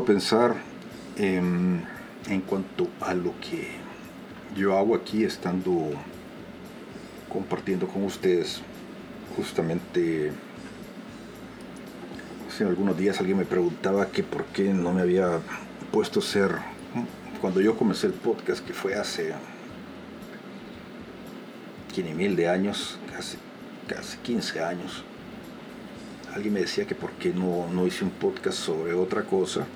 A 0.00 0.04
pensar 0.04 0.54
en, 1.16 1.84
en 2.28 2.40
cuanto 2.42 2.88
a 3.00 3.14
lo 3.14 3.32
que 3.40 3.68
yo 4.56 4.76
hago 4.76 4.94
aquí 4.94 5.24
estando 5.24 5.90
compartiendo 7.28 7.86
con 7.86 8.04
ustedes. 8.04 8.60
Justamente 9.36 10.32
hace 12.48 12.64
algunos 12.64 12.96
días 12.96 13.18
alguien 13.18 13.38
me 13.38 13.44
preguntaba 13.44 14.06
que 14.06 14.22
por 14.22 14.44
qué 14.46 14.72
no 14.72 14.92
me 14.92 15.02
había 15.02 15.40
puesto 15.90 16.20
a 16.20 16.22
ser 16.22 16.52
cuando 17.40 17.60
yo 17.60 17.76
comencé 17.76 18.06
el 18.06 18.12
podcast 18.12 18.64
que 18.64 18.72
fue 18.72 18.94
hace 18.94 19.34
ni 21.96 22.12
mil 22.12 22.34
de 22.34 22.48
años, 22.48 22.98
casi, 23.12 23.36
casi 23.86 24.16
15 24.18 24.64
años 24.64 25.04
alguien 26.34 26.54
me 26.54 26.60
decía 26.60 26.84
que 26.84 26.94
por 26.94 27.12
qué 27.12 27.32
no, 27.32 27.68
no 27.72 27.86
hice 27.86 28.04
un 28.04 28.10
podcast 28.10 28.58
sobre 28.58 28.92
otra 28.92 29.22
cosa. 29.22 29.66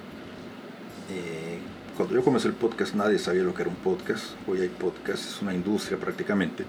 Eh, 1.11 1.59
cuando 1.97 2.15
yo 2.15 2.23
comencé 2.23 2.49
el 2.49 2.55
podcast 2.55 2.95
nadie 2.95 3.19
sabía 3.19 3.43
lo 3.43 3.55
que 3.55 3.63
era 3.63 3.71
un 3.71 3.77
podcast. 3.77 4.27
Hoy 4.47 4.61
hay 4.61 4.69
podcast, 4.69 5.25
es 5.25 5.43
una 5.43 5.55
industria 5.55 5.99
prácticamente. 5.99 6.65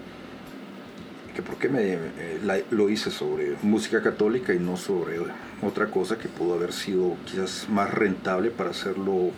Que 1.35 1.41
por 1.41 1.57
qué 1.57 1.69
me, 1.69 1.93
eh, 1.93 2.65
lo 2.71 2.89
hice 2.89 3.11
sobre 3.11 3.55
música 3.61 4.01
católica 4.01 4.53
y 4.53 4.59
no 4.59 4.77
sobre 4.77 5.19
otra 5.61 5.87
cosa 5.87 6.17
que 6.17 6.27
pudo 6.27 6.53
haber 6.53 6.73
sido 6.73 7.15
quizás 7.25 7.67
más 7.69 7.93
rentable 7.93 8.49
para 8.49 8.71
hacerlo 8.71 9.31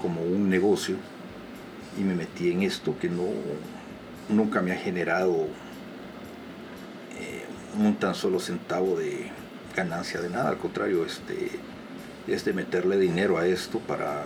como 0.00 0.22
un 0.22 0.48
negocio. 0.48 0.96
Y 1.98 2.02
me 2.02 2.14
metí 2.14 2.50
en 2.50 2.62
esto 2.62 2.96
que 2.98 3.08
no 3.08 3.24
nunca 4.28 4.62
me 4.62 4.72
ha 4.72 4.76
generado 4.76 5.46
eh, 7.18 7.44
un 7.78 7.96
tan 7.96 8.14
solo 8.14 8.40
centavo 8.40 8.96
de 8.96 9.30
ganancia 9.76 10.20
de 10.20 10.30
nada, 10.30 10.50
al 10.50 10.58
contrario, 10.58 11.04
este, 11.04 11.50
es 12.26 12.44
de 12.44 12.52
meterle 12.52 12.98
dinero 12.98 13.38
a 13.38 13.46
esto 13.46 13.78
para, 13.80 14.24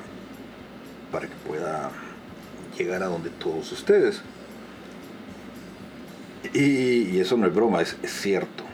para 1.10 1.26
que 1.26 1.34
pueda 1.46 1.90
llegar 2.76 3.02
a 3.02 3.06
donde 3.06 3.30
todos 3.30 3.70
ustedes. 3.72 4.22
Y, 6.52 7.18
eso 7.18 7.36
no 7.36 7.46
es 7.46 7.54
broma, 7.54 7.80
es, 7.80 7.96
cierto. 8.04 8.64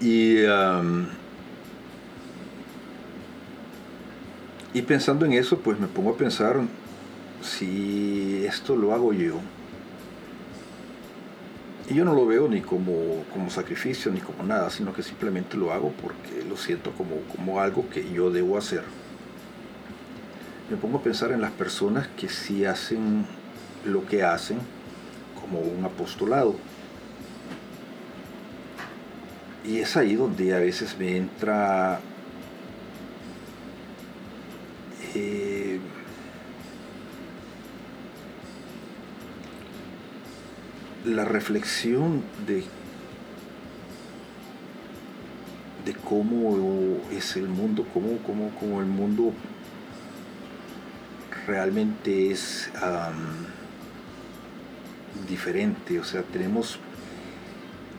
Y, 0.00 0.42
y 4.72 4.82
pensando 4.82 5.24
en 5.26 5.32
eso, 5.32 5.58
pues 5.58 5.80
me 5.80 5.88
pongo 5.88 6.10
a 6.10 6.16
pensar 6.16 6.60
si 7.42 8.44
esto 8.46 8.76
lo 8.76 8.94
hago 8.94 9.12
yo. 9.12 9.40
Y 11.88 11.94
yo 11.94 12.04
no 12.04 12.14
lo 12.14 12.26
veo 12.26 12.48
ni 12.48 12.62
como, 12.62 13.24
como 13.32 13.48
sacrificio 13.48 14.10
ni 14.10 14.20
como 14.20 14.42
nada, 14.42 14.70
sino 14.70 14.92
que 14.92 15.02
simplemente 15.02 15.56
lo 15.56 15.72
hago 15.72 15.92
porque 16.02 16.44
lo 16.48 16.56
siento 16.56 16.90
como, 16.92 17.16
como 17.34 17.60
algo 17.60 17.88
que 17.88 18.12
yo 18.12 18.30
debo 18.30 18.58
hacer. 18.58 18.82
Me 20.68 20.76
pongo 20.76 20.98
a 20.98 21.02
pensar 21.02 21.30
en 21.30 21.40
las 21.40 21.52
personas 21.52 22.08
que 22.08 22.28
sí 22.28 22.64
hacen 22.64 23.24
lo 23.84 24.04
que 24.04 24.24
hacen 24.24 24.58
como 25.40 25.60
un 25.60 25.84
apostolado. 25.84 26.56
Y 29.64 29.78
es 29.78 29.96
ahí 29.96 30.16
donde 30.16 30.54
a 30.54 30.58
veces 30.58 30.96
me 30.98 31.16
entra 31.16 32.00
eh, 35.14 35.78
la 41.06 41.24
reflexión 41.24 42.22
de, 42.46 42.64
de 45.84 45.94
cómo 46.04 47.00
es 47.12 47.36
el 47.36 47.48
mundo, 47.48 47.86
cómo, 47.94 48.18
cómo, 48.18 48.50
cómo 48.58 48.80
el 48.80 48.86
mundo 48.86 49.32
realmente 51.46 52.30
es 52.32 52.70
diferente. 55.28 56.00
O 56.00 56.04
sea, 56.04 56.22
tenemos 56.22 56.78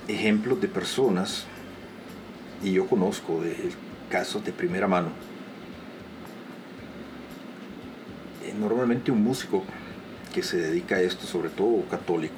ejemplos 0.07 0.59
de 0.61 0.67
personas, 0.67 1.45
y 2.63 2.73
yo 2.73 2.87
conozco 2.87 3.41
de 3.41 3.55
casos 4.09 4.43
de 4.43 4.51
primera 4.51 4.87
mano. 4.87 5.09
Eh, 8.43 8.53
Normalmente 8.59 9.11
un 9.11 9.23
músico 9.23 9.63
que 10.33 10.43
se 10.43 10.57
dedica 10.57 10.95
a 10.95 11.01
esto, 11.01 11.25
sobre 11.25 11.49
todo 11.49 11.83
católico, 11.89 12.35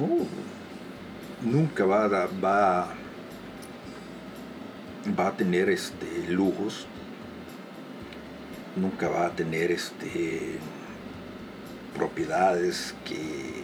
no, 0.00 0.26
nunca 1.42 1.84
va 1.84 2.04
a, 2.04 2.26
va, 2.26 2.88
va 5.18 5.26
a 5.28 5.36
tener 5.36 5.68
este, 5.68 6.28
lujos, 6.28 6.86
nunca 8.76 9.08
va 9.08 9.26
a 9.26 9.30
tener 9.30 9.70
este, 9.70 10.58
propiedades 11.94 12.94
que 13.04 13.60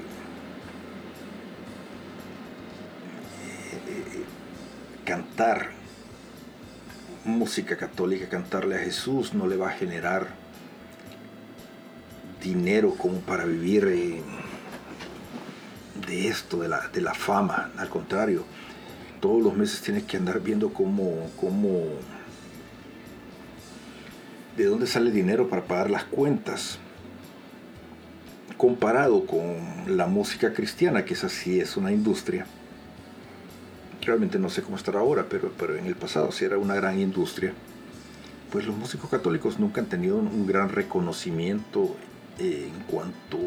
eh, 3.87 4.25
cantar 5.05 5.71
música 7.25 7.77
católica, 7.77 8.29
cantarle 8.29 8.77
a 8.77 8.79
Jesús 8.79 9.35
no 9.35 9.47
le 9.47 9.57
va 9.57 9.69
a 9.69 9.73
generar 9.73 10.29
dinero 12.43 12.95
como 12.95 13.19
para 13.21 13.45
vivir 13.45 14.23
de 16.07 16.29
esto, 16.29 16.59
de 16.59 16.69
la, 16.69 16.89
de 16.89 17.01
la 17.01 17.15
fama. 17.15 17.71
Al 17.77 17.89
contrario, 17.89 18.45
todos 19.21 19.43
los 19.43 19.55
meses 19.55 19.81
tienes 19.81 20.05
que 20.05 20.17
andar 20.17 20.41
viendo 20.41 20.73
cómo, 20.73 21.31
cómo, 21.41 21.85
de 24.57 24.65
dónde 24.65 24.87
sale 24.87 25.11
dinero 25.11 25.49
para 25.49 25.65
pagar 25.65 25.91
las 25.91 26.05
cuentas. 26.05 26.79
Comparado 28.57 29.27
con 29.27 29.97
la 29.97 30.07
música 30.07 30.55
cristiana, 30.55 31.05
que 31.05 31.15
es 31.15 31.25
así, 31.25 31.61
es 31.61 31.77
una 31.77 31.93
industria. 31.93 32.47
Realmente 34.01 34.39
no 34.39 34.49
sé 34.49 34.63
cómo 34.63 34.77
estará 34.77 35.01
ahora, 35.01 35.27
pero, 35.29 35.53
pero 35.59 35.77
en 35.77 35.87
el 35.87 35.97
pasado 35.97 36.33
sí 36.33 36.45
era 36.45 36.57
una 36.57 36.75
gran 36.75 36.99
industria. 36.99 37.53
Pues 38.51 38.65
los 38.65 38.77
músicos 38.77 39.11
católicos 39.11 39.59
nunca 39.59 39.81
han 39.81 39.89
tenido 39.89 40.17
un 40.17 40.47
gran 40.47 40.71
reconocimiento 40.71 41.97
eh, 42.39 42.71
en 42.73 42.83
cuanto 42.85 43.39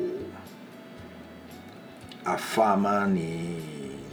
fama 2.38 3.07
ni, 3.07 3.57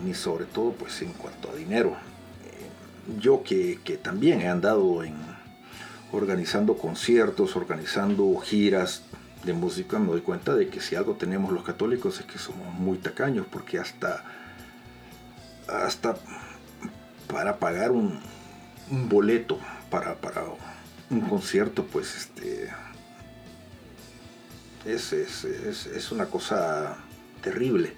ni 0.05 0.15
sobre 0.15 0.45
todo 0.47 0.73
pues 0.73 1.03
en 1.03 1.13
cuanto 1.13 1.51
a 1.51 1.55
dinero. 1.55 1.97
Eh, 2.45 3.19
yo 3.21 3.43
que, 3.43 3.81
que 3.85 3.97
también 3.97 4.41
he 4.41 4.49
andado 4.49 5.03
en 5.03 5.15
organizando 6.13 6.77
conciertos, 6.77 7.57
organizando 7.57 8.35
giras 8.39 9.03
de 9.45 9.53
música, 9.53 9.99
me 9.99 10.09
doy 10.09 10.23
cuenta 10.23 10.55
de 10.55 10.69
que 10.69 10.81
si 10.81 10.97
algo 10.97 11.15
tenemos 11.15 11.53
los 11.53 11.63
católicos 11.63 12.21
es 12.21 12.27
que 12.27 12.39
somos 12.39 12.73
muy 12.75 12.99
tacaños, 12.99 13.47
porque 13.51 13.79
hasta, 13.79 14.25
hasta 15.69 16.17
para 17.29 17.59
pagar 17.59 17.93
un, 17.93 18.21
boleto 18.89 19.59
para, 19.91 20.15
para 20.17 20.45
un 21.11 21.21
concierto, 21.23 21.85
pues 21.85 22.17
este 22.17 22.71
es, 24.85 25.13
es, 25.13 25.45
es, 25.45 25.87
es 25.87 26.13
una 26.13 26.27
cosa 26.27 26.97
terrible. 27.47 27.93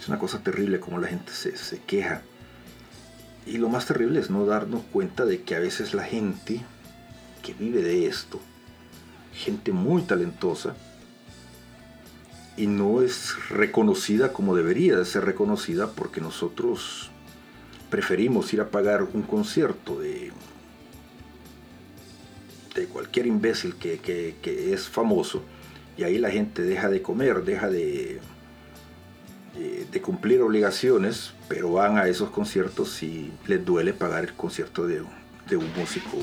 Es 0.00 0.08
una 0.08 0.18
cosa 0.18 0.42
terrible 0.42 0.80
como 0.80 0.98
la 0.98 1.08
gente 1.08 1.30
se, 1.32 1.78
queja. 1.80 2.22
Y 3.44 3.58
lo 3.58 3.68
más 3.68 3.84
terrible 3.84 4.20
es 4.20 4.30
no 4.30 4.46
darnos 4.46 4.80
cuenta 4.90 5.26
de 5.26 5.42
que 5.42 5.54
a 5.54 5.58
veces 5.58 5.92
la 5.92 6.04
gente 6.04 6.62
que 7.42 7.52
vive 7.52 7.82
de 7.82 8.06
esto, 8.06 8.40
gente 9.34 9.72
muy 9.72 10.00
talentosa, 10.02 10.74
y 12.56 12.66
no 12.66 13.02
es 13.02 13.34
reconocida 13.50 14.32
como 14.32 14.56
debería 14.56 14.96
de 14.96 15.04
ser 15.04 15.26
reconocida 15.26 15.90
porque 15.90 16.22
nosotros 16.22 17.10
preferimos 17.90 18.52
ir 18.54 18.62
a 18.62 18.70
pagar 18.70 19.02
un 19.02 19.22
concierto 19.22 20.00
de, 20.00 20.32
de 22.74 22.86
cualquier 22.86 23.26
imbécil 23.26 23.74
que 23.76 24.72
es 24.72 24.88
famoso 24.88 25.42
y 25.96 26.04
ahí 26.04 26.18
la 26.18 26.30
gente 26.30 26.62
deja 26.62 26.88
de 26.88 27.02
comer, 27.02 27.44
deja 27.44 27.68
de, 27.68 28.20
de, 29.56 29.86
de 29.90 30.00
cumplir 30.00 30.40
obligaciones, 30.40 31.32
pero 31.48 31.72
van 31.72 31.98
a 31.98 32.06
esos 32.08 32.30
conciertos 32.30 33.02
y 33.02 33.32
les 33.46 33.64
duele 33.64 33.92
pagar 33.92 34.24
el 34.24 34.34
concierto 34.34 34.86
de, 34.86 35.02
de 35.48 35.56
un 35.56 35.70
músico 35.76 36.18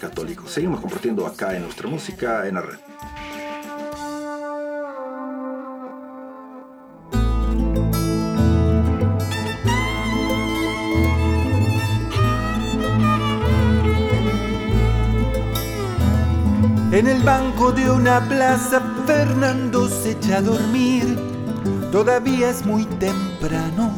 católico. 0.00 0.46
Seguimos 0.46 0.80
compartiendo 0.80 1.26
acá 1.26 1.56
en 1.56 1.62
nuestra 1.62 1.88
música 1.88 2.46
en 2.46 2.54
la 2.54 2.62
red. 2.62 2.78
En 16.98 17.06
el 17.06 17.22
banco 17.22 17.70
de 17.70 17.88
una 17.88 18.20
plaza 18.28 18.82
Fernando 19.06 19.88
se 19.88 20.10
echa 20.10 20.38
a 20.38 20.42
dormir. 20.42 21.16
Todavía 21.92 22.50
es 22.50 22.66
muy 22.66 22.86
temprano 22.86 23.92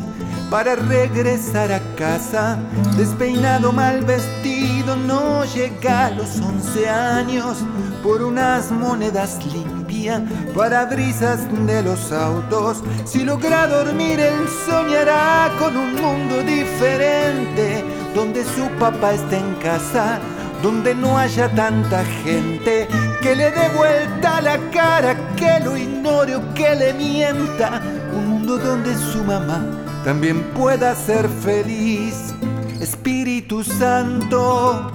para 0.51 0.77
regresar 0.77 1.73
a 1.73 1.81
casa. 1.97 2.59
Despeinado, 2.99 3.73
mal 3.73 4.05
vestido, 4.05 4.97
no 4.97 5.47
llega 5.47 6.09
a 6.09 6.11
los 6.11 6.41
11 6.41 6.91
años. 6.91 7.65
Por 8.03 8.21
unas 8.21 8.71
monedas 8.71 9.39
limpia, 9.47 10.23
parabrisas 10.55 11.49
de 11.67 11.83
los 11.83 12.13
autos. 12.13 12.83
Si 13.07 13.25
logra 13.25 13.67
dormir, 13.67 14.21
él 14.21 14.47
soñará 14.69 15.51
con 15.59 15.75
un 15.75 15.95
mundo 15.95 16.43
diferente, 16.43 17.83
donde 18.15 18.45
su 18.45 18.69
papá 18.79 19.15
está 19.15 19.39
en 19.39 19.55
casa 19.55 20.21
donde 20.63 20.95
no 20.95 21.17
haya 21.17 21.49
tanta 21.49 22.05
gente 22.23 22.87
que 23.23 23.35
le 23.35 23.51
dé 23.51 23.69
vuelta 23.77 24.41
la 24.41 24.59
cara, 24.71 25.17
que 25.37 25.61
lo 25.65 25.77
ignore 25.77 26.37
o 26.37 26.55
que 26.55 26.75
le 26.75 26.93
mienta. 26.93 27.81
Un 28.13 28.29
mundo 28.29 28.59
donde 28.59 28.95
su 28.95 29.25
mamá 29.25 29.65
también 30.05 30.43
pueda 30.55 30.95
ser 30.95 31.29
feliz. 31.29 32.35
Espíritu 32.81 33.63
Santo, 33.63 34.91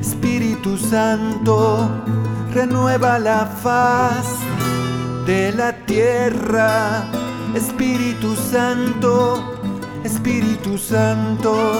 Espíritu 0.00 0.76
Santo, 0.76 1.90
renueva 2.52 3.18
la 3.18 3.46
faz 3.46 4.26
de 5.26 5.52
la 5.52 5.72
tierra. 5.86 7.04
Espíritu 7.54 8.36
Santo, 8.36 9.58
Espíritu 10.04 10.78
Santo, 10.78 11.72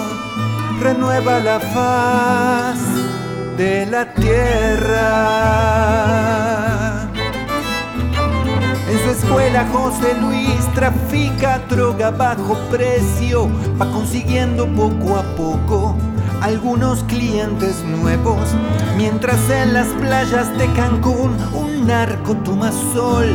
renueva 0.81 1.39
la 1.39 1.61
faz 1.61 3.10
de 3.61 3.85
la 3.85 4.07
tierra. 4.15 4.97
En 8.89 8.99
su 9.05 9.11
escuela 9.11 9.67
José 9.71 10.15
Luis 10.19 10.67
trafica 10.75 11.59
droga 11.69 12.11
bajo 12.11 12.57
precio, 12.71 13.51
va 13.79 13.85
consiguiendo 13.93 14.67
poco 14.69 15.19
a 15.19 15.23
poco 15.37 15.95
algunos 16.41 17.05
clientes 17.05 17.85
nuevos, 17.85 18.49
mientras 18.97 19.51
en 19.51 19.75
las 19.75 19.89
playas 19.89 20.57
de 20.57 20.67
Cancún 20.73 21.37
un 21.53 21.87
narco 21.87 22.35
toma 22.37 22.73
sol. 22.95 23.27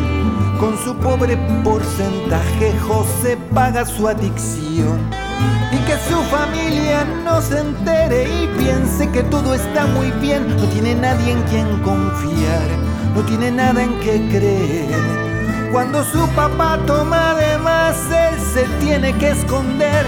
Con 0.60 0.76
su 0.84 0.96
pobre 0.96 1.38
porcentaje 1.64 2.74
José 2.80 3.38
paga 3.54 3.86
su 3.86 4.08
adicción 4.08 5.25
y 5.72 5.78
que 5.86 5.98
su 6.10 6.22
familia 6.24 7.06
no 7.24 7.42
se 7.42 7.60
entere 7.60 8.24
y 8.24 8.48
piense 8.58 9.10
que 9.12 9.24
todo 9.24 9.54
está 9.54 9.86
muy 9.88 10.12
bien. 10.22 10.48
No 10.56 10.68
tiene 10.68 10.96
nadie 10.96 11.32
en 11.34 11.42
quien 11.44 11.68
confiar, 11.82 12.68
no 13.16 13.22
tiene 13.22 13.52
nada 13.52 13.84
en 13.84 14.00
que 14.00 14.28
creer. 14.30 15.26
Cuando 15.72 16.04
su 16.04 16.28
papá 16.30 16.80
toma 16.86 17.34
de 17.36 17.58
más, 17.58 17.96
él 18.10 18.40
se 18.54 18.64
tiene 18.86 19.14
que 19.18 19.32
esconder, 19.32 20.06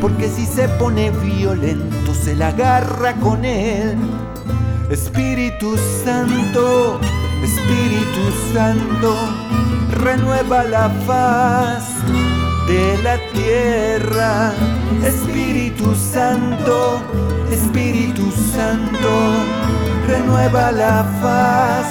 porque 0.00 0.28
si 0.28 0.46
se 0.46 0.68
pone 0.68 1.10
violento 1.10 2.14
se 2.14 2.34
la 2.34 2.48
agarra 2.48 3.14
con 3.14 3.44
él. 3.44 3.98
Espíritu 4.90 5.76
Santo, 6.04 7.00
Espíritu 7.42 8.52
Santo, 8.52 9.14
renueva 10.02 10.64
la 10.64 10.88
faz 11.06 11.84
de 12.70 13.02
la 13.02 13.18
tierra. 13.32 14.52
Espíritu 15.04 15.94
Santo, 15.94 17.00
Espíritu 17.50 18.30
Santo, 18.54 19.10
renueva 20.06 20.70
la 20.72 21.04
faz 21.20 21.86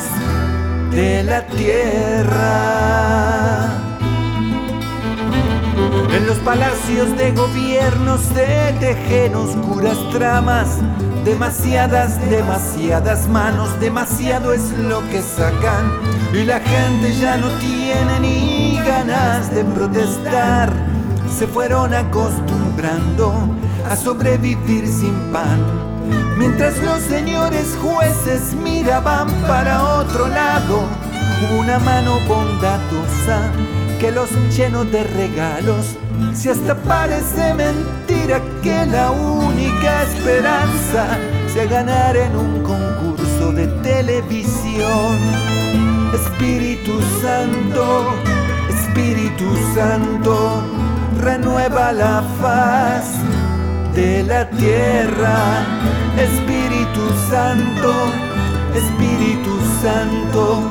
de 0.91 1.23
la 1.23 1.45
tierra. 1.47 2.49
En 6.15 6.25
los 6.25 6.37
palacios 6.39 7.15
de 7.17 7.31
gobierno 7.31 8.17
se 8.17 8.73
tejen 8.79 9.35
oscuras 9.35 9.97
tramas, 10.11 10.77
demasiadas, 11.25 12.19
demasiadas 12.29 13.27
manos, 13.27 13.79
demasiado 13.79 14.53
es 14.53 14.71
lo 14.77 15.01
que 15.09 15.21
sacan 15.21 15.99
y 16.33 16.43
la 16.43 16.59
gente 16.59 17.13
ya 17.13 17.37
no 17.37 17.47
tiene 17.59 18.19
ni 18.21 18.79
ganas 18.85 19.53
de 19.53 19.63
protestar. 19.63 20.71
Se 21.37 21.47
fueron 21.47 21.93
acostumbrando 21.93 23.33
a 23.89 23.95
sobrevivir 23.95 24.87
sin 24.87 25.13
pan. 25.31 25.59
Mientras 26.37 26.77
los 26.81 27.01
señores 27.01 27.77
jueces 27.81 28.53
miraban 28.53 29.29
para 29.47 29.83
otro 29.99 30.27
lado, 30.27 30.87
una 31.59 31.79
mano 31.79 32.19
bondadosa 32.27 33.51
que 33.99 34.11
los 34.11 34.29
llenó 34.55 34.85
de 34.85 35.03
regalos. 35.03 35.97
Si 36.33 36.49
hasta 36.49 36.75
parece 36.75 37.53
mentira 37.53 38.41
que 38.63 38.85
la 38.85 39.11
única 39.11 40.03
esperanza 40.03 41.17
sea 41.53 41.65
ganar 41.65 42.15
en 42.15 42.35
un 42.35 42.63
concurso 42.63 43.51
de 43.51 43.67
televisión. 43.83 45.17
Espíritu 46.13 46.93
Santo, 47.21 48.13
Espíritu 48.69 49.45
Santo, 49.75 50.63
renueva 51.21 51.91
la 51.91 52.23
faz 52.41 53.05
de 53.93 54.23
la 54.23 54.49
tierra. 54.49 55.65
Espíritu 56.17 57.01
Santo, 57.29 57.93
Espíritu 58.73 59.59
Santo, 59.81 60.63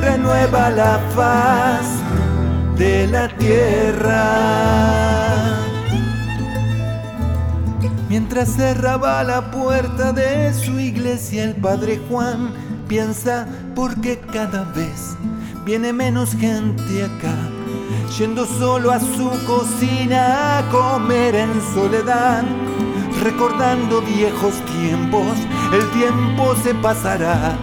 renueva 0.00 0.70
la 0.70 1.00
faz 1.14 2.00
de 2.80 3.06
la 3.08 3.28
tierra. 3.36 4.24
Mientras 8.08 8.56
cerraba 8.56 9.22
la 9.22 9.50
puerta 9.50 10.14
de 10.14 10.54
su 10.54 10.80
iglesia, 10.80 11.44
el 11.44 11.56
padre 11.56 12.00
Juan 12.08 12.54
piensa 12.88 13.46
por 13.74 14.00
qué 14.00 14.18
cada 14.32 14.64
vez 14.72 15.14
viene 15.62 15.92
menos 15.92 16.34
gente 16.34 17.04
acá, 17.04 17.36
yendo 18.18 18.46
solo 18.46 18.92
a 18.92 18.98
su 18.98 19.28
cocina 19.46 20.60
a 20.60 20.68
comer 20.70 21.34
en 21.34 21.60
soledad, 21.74 22.44
recordando 23.22 24.00
viejos 24.00 24.54
tiempos, 24.64 25.36
el 25.74 25.86
tiempo 25.90 26.54
se 26.62 26.74
pasará. 26.76 27.58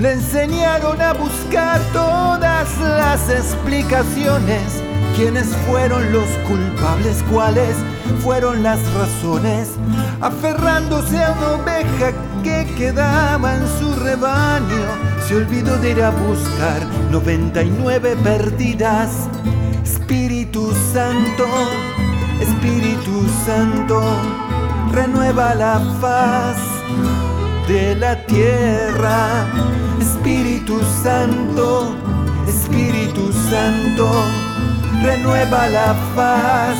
Le 0.00 0.12
enseñaron 0.12 1.00
a 1.00 1.14
buscar 1.14 1.80
todas 1.92 2.68
las 2.80 3.30
explicaciones. 3.30 4.82
¿Quiénes 5.16 5.46
fueron 5.66 6.12
los 6.12 6.28
culpables? 6.46 7.24
¿Cuáles 7.32 7.76
fueron 8.22 8.62
las 8.62 8.78
razones? 8.92 9.70
Aferrándose 10.20 11.22
a 11.24 11.32
una 11.32 11.52
oveja 11.62 12.12
que 12.42 12.66
quedaba 12.76 13.54
en 13.54 13.66
su 13.78 13.94
rebaño, 13.94 14.84
se 15.26 15.36
olvidó 15.36 15.78
de 15.78 15.92
ir 15.92 16.02
a 16.02 16.10
buscar 16.10 16.84
99 17.10 18.16
perdidas. 18.22 19.10
Espíritu 19.82 20.70
Santo, 20.92 21.46
Espíritu 22.40 23.26
Santo, 23.46 24.02
renueva 24.92 25.54
la 25.54 25.80
faz 26.00 26.75
de 27.66 27.96
la 27.96 28.14
tierra. 28.26 29.46
Espíritu 30.00 30.80
Santo, 31.02 31.94
Espíritu 32.46 33.32
Santo, 33.50 34.08
renueva 35.02 35.68
la 35.68 35.94
faz 36.14 36.76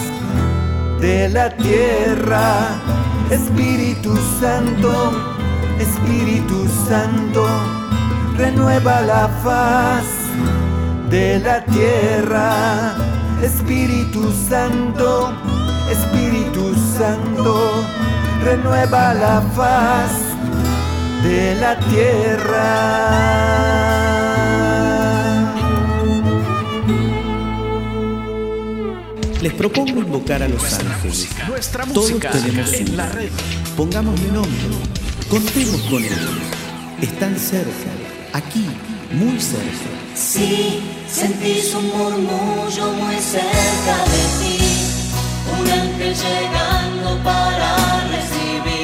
de 1.00 1.28
la 1.28 1.50
tierra. 1.56 2.80
Espíritu 3.30 4.16
Santo, 4.40 5.12
Espíritu 5.80 6.68
Santo, 6.88 7.46
renueva 8.36 9.00
la 9.00 9.28
faz 9.42 10.04
de 11.10 11.40
la 11.40 11.64
tierra. 11.64 12.94
Espíritu 13.42 14.32
Santo, 14.48 15.32
Espíritu 15.90 16.74
Santo, 16.96 17.84
renueva 18.44 19.14
la 19.14 19.42
faz 19.54 20.25
de 21.22 21.54
la 21.60 21.78
tierra. 21.80 23.56
Les 29.42 29.52
propongo 29.52 30.00
invocar 30.00 30.42
a 30.42 30.48
los 30.48 30.62
ángeles. 30.74 31.28
Nuestra 31.48 31.84
Todos 31.84 32.10
música 32.10 32.30
tenemos 32.30 32.72
en 32.72 32.88
uno. 32.88 32.96
la 32.96 33.08
red. 33.10 33.30
Pongámosle 33.76 34.28
nombre. 34.32 34.50
Contemos 35.28 35.80
con 35.82 36.02
ellos. 36.04 36.18
Están 37.00 37.38
cerca. 37.38 37.90
Aquí, 38.32 38.66
muy 39.12 39.38
cerca. 39.40 39.90
Si 40.14 40.80
sentís 41.08 41.74
un 41.74 41.86
murmullo 41.96 42.92
muy 42.92 43.16
cerca 43.16 43.96
de 44.12 44.22
ti, 44.40 44.58
un 45.60 45.70
ángel 45.70 46.14
llegando 46.14 47.22
para 47.22 47.76
recibir 48.08 48.75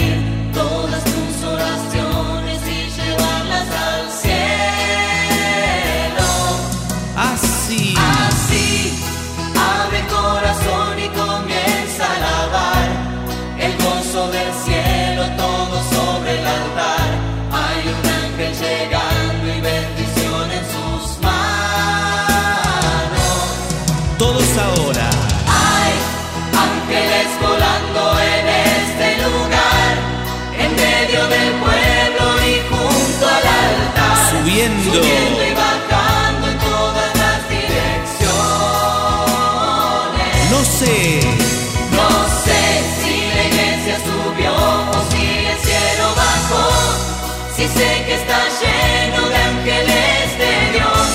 Si 47.63 47.69
sé 47.69 47.91
que 48.07 48.15
está 48.15 48.41
lleno 48.61 49.23
de 49.29 49.37
ángeles 49.37 50.37
de 50.37 50.55
Dios, 50.73 51.09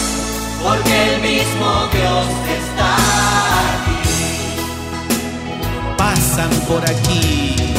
porque 0.63 0.93
el 1.13 1.19
mismo 1.19 1.69
Dios 1.91 2.27
está 2.57 2.89
aquí. 3.73 4.07
Pasan 5.97 6.53
por 6.69 6.81
aquí. 6.89 7.75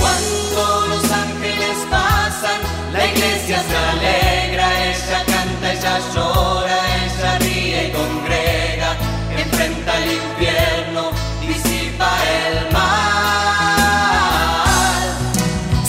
Cuando 0.00 0.62
los 0.94 1.04
ángeles 1.12 1.76
pasan, 1.90 2.58
la 2.94 3.04
iglesia 3.04 3.58
se 3.68 3.76
alegra, 3.76 4.66
ella 4.86 5.20
canta, 5.26 5.66
ella 5.74 5.96
llora, 6.14 6.78
ella 7.04 7.32
ríe 7.40 7.80
y 7.88 7.90
congrega, 7.92 8.90
enfrenta 9.36 9.90
el 9.98 10.06
infierno, 10.12 11.02
disipa 11.42 12.10
el 12.48 12.72
mal. 12.72 12.96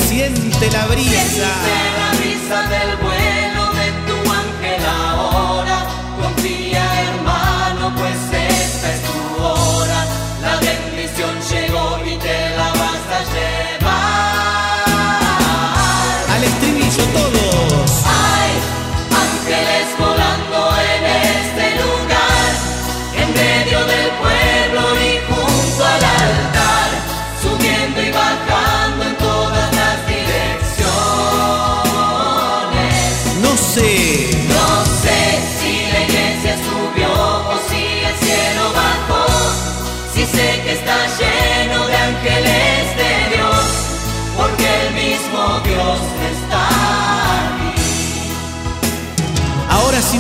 Siente 0.09 0.65
la 0.71 0.83
brisa. 0.87 1.13
Siente 1.13 1.76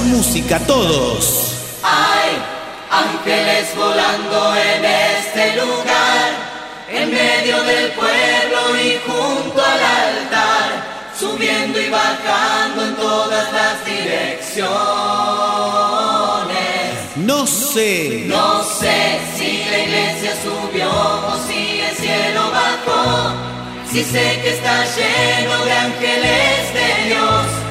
música 0.07 0.59
todos. 0.59 1.53
Hay 1.83 2.31
ángeles 2.89 3.75
volando 3.75 4.55
en 4.55 4.85
este 4.85 5.55
lugar, 5.57 6.31
en 6.89 7.11
medio 7.11 7.61
del 7.63 7.91
pueblo 7.91 8.59
y 8.81 8.99
junto 9.05 9.61
al 9.61 9.81
altar, 9.81 10.67
subiendo 11.19 11.79
y 11.79 11.89
bajando 11.89 12.85
en 12.85 12.95
todas 12.95 13.51
las 13.51 13.85
direcciones. 13.85 14.67
No 17.17 17.45
sé, 17.47 18.23
no 18.27 18.63
sé 18.63 19.19
si 19.35 19.65
la 19.69 19.79
iglesia 19.79 20.33
subió 20.43 20.89
o 20.89 21.37
si 21.47 21.81
el 21.81 21.95
cielo 21.95 22.51
bajó. 22.51 23.33
Si 23.91 24.03
sé 24.03 24.39
que 24.41 24.49
está 24.55 24.85
lleno 24.95 25.65
de 25.65 25.71
ángeles 25.71 26.73
de 26.73 27.05
Dios 27.07 27.66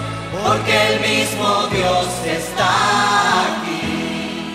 porque 0.46 0.74
el 0.92 1.00
mismo 1.00 1.66
Dios 1.72 2.06
está 2.24 2.70
aquí. 3.42 4.54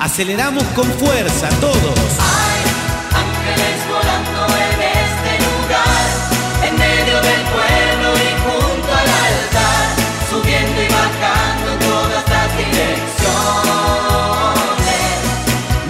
Aceleramos 0.00 0.64
con 0.74 0.86
fuerza 0.92 1.48
todos. 1.60 1.98
Hay 2.36 2.60
ángeles 3.24 3.78
volando 3.94 4.40
en 4.66 4.78
este 5.04 5.32
lugar, 5.46 6.06
en 6.66 6.74
medio 6.86 7.16
del 7.28 7.42
pueblo 7.56 8.08
y 8.26 8.30
junto 8.44 8.90
al 9.00 9.08
altar, 9.28 9.84
subiendo 10.30 10.78
y 10.82 10.88
bajando 10.98 11.66
en 11.72 11.78
todas 11.80 12.24
las 12.34 12.48
direcciones. 12.56 13.28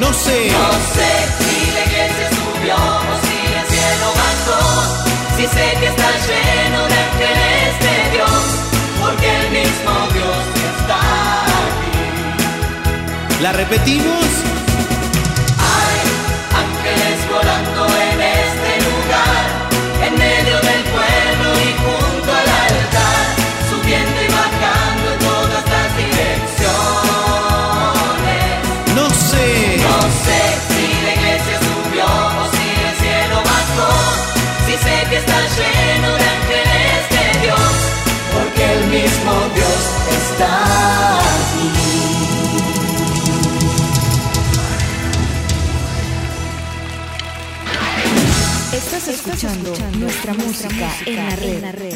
No 0.00 0.08
sé. 0.12 0.38
No 0.50 0.68
sé 0.94 1.10
si 1.38 1.52
la 1.76 1.82
iglesia 1.88 2.26
subió 2.38 2.76
o 2.76 3.14
si 3.26 3.36
el 3.58 3.64
cielo 3.72 4.08
bajó, 4.22 4.60
si 5.36 5.44
sé 5.46 5.66
que 5.80 5.86
está 5.86 6.10
lleno 6.26 6.80
de 6.88 7.07
La 13.40 13.52
repetimos. 13.52 14.57
escuchando, 49.10 49.72
escuchando 49.72 49.98
nuestra, 49.98 50.34
nuestra 50.34 50.34
música, 50.34 50.86
música 50.86 51.10
en 51.10 51.16
la 51.16 51.36
red. 51.36 51.54
En 51.54 51.62
la 51.62 51.72
red. 51.72 51.94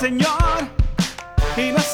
Señor 0.00 0.66
y 1.58 1.72
nos 1.72 1.89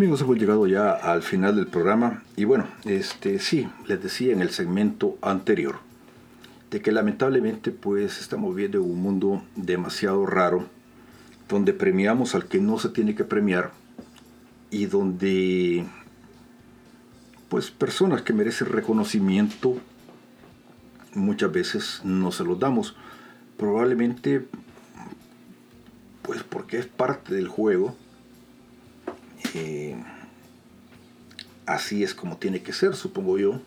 Amigos, 0.00 0.22
hemos 0.22 0.38
llegado 0.38 0.66
ya 0.66 0.92
al 0.92 1.22
final 1.22 1.56
del 1.56 1.66
programa 1.66 2.22
y 2.34 2.44
bueno, 2.44 2.66
este 2.86 3.38
sí, 3.38 3.68
les 3.86 4.02
decía 4.02 4.32
en 4.32 4.40
el 4.40 4.48
segmento 4.48 5.18
anterior 5.20 5.80
de 6.70 6.80
que 6.80 6.90
lamentablemente 6.90 7.70
pues 7.70 8.18
estamos 8.18 8.56
viendo 8.56 8.82
un 8.82 9.02
mundo 9.02 9.42
demasiado 9.56 10.24
raro 10.24 10.64
donde 11.50 11.74
premiamos 11.74 12.34
al 12.34 12.46
que 12.46 12.60
no 12.60 12.78
se 12.78 12.88
tiene 12.88 13.14
que 13.14 13.24
premiar 13.24 13.72
y 14.70 14.86
donde 14.86 15.84
pues 17.50 17.70
personas 17.70 18.22
que 18.22 18.32
merecen 18.32 18.68
reconocimiento 18.68 19.76
muchas 21.12 21.52
veces 21.52 22.00
no 22.04 22.32
se 22.32 22.44
los 22.44 22.58
damos. 22.58 22.96
Probablemente 23.58 24.46
pues 26.22 26.42
porque 26.42 26.78
es 26.78 26.86
parte 26.86 27.34
del 27.34 27.48
juego. 27.48 27.94
Eh, 29.54 29.96
así 31.66 32.02
es 32.02 32.14
como 32.14 32.36
tiene 32.36 32.62
que 32.62 32.72
ser, 32.72 32.94
supongo 32.94 33.38
yo. 33.38 33.60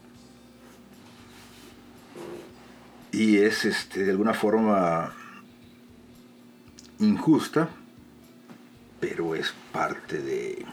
Y 3.12 3.38
es 3.38 3.66
este, 3.66 4.06
de 4.06 4.12
alguna 4.12 4.34
forma 4.34 5.14
injusta, 7.00 7.70
pero 9.00 9.36
es 9.36 9.54
parte 9.72 10.22
de. 10.22 10.66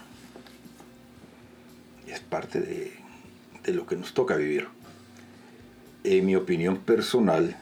es 2.07 2.19
parte 2.19 2.61
de, 2.61 2.93
de 3.63 3.73
lo 3.73 3.85
que 3.85 3.95
nos 3.95 4.13
toca 4.13 4.35
vivir. 4.35 4.67
En 6.03 6.25
mi 6.25 6.35
opinión 6.35 6.77
personal, 6.77 7.55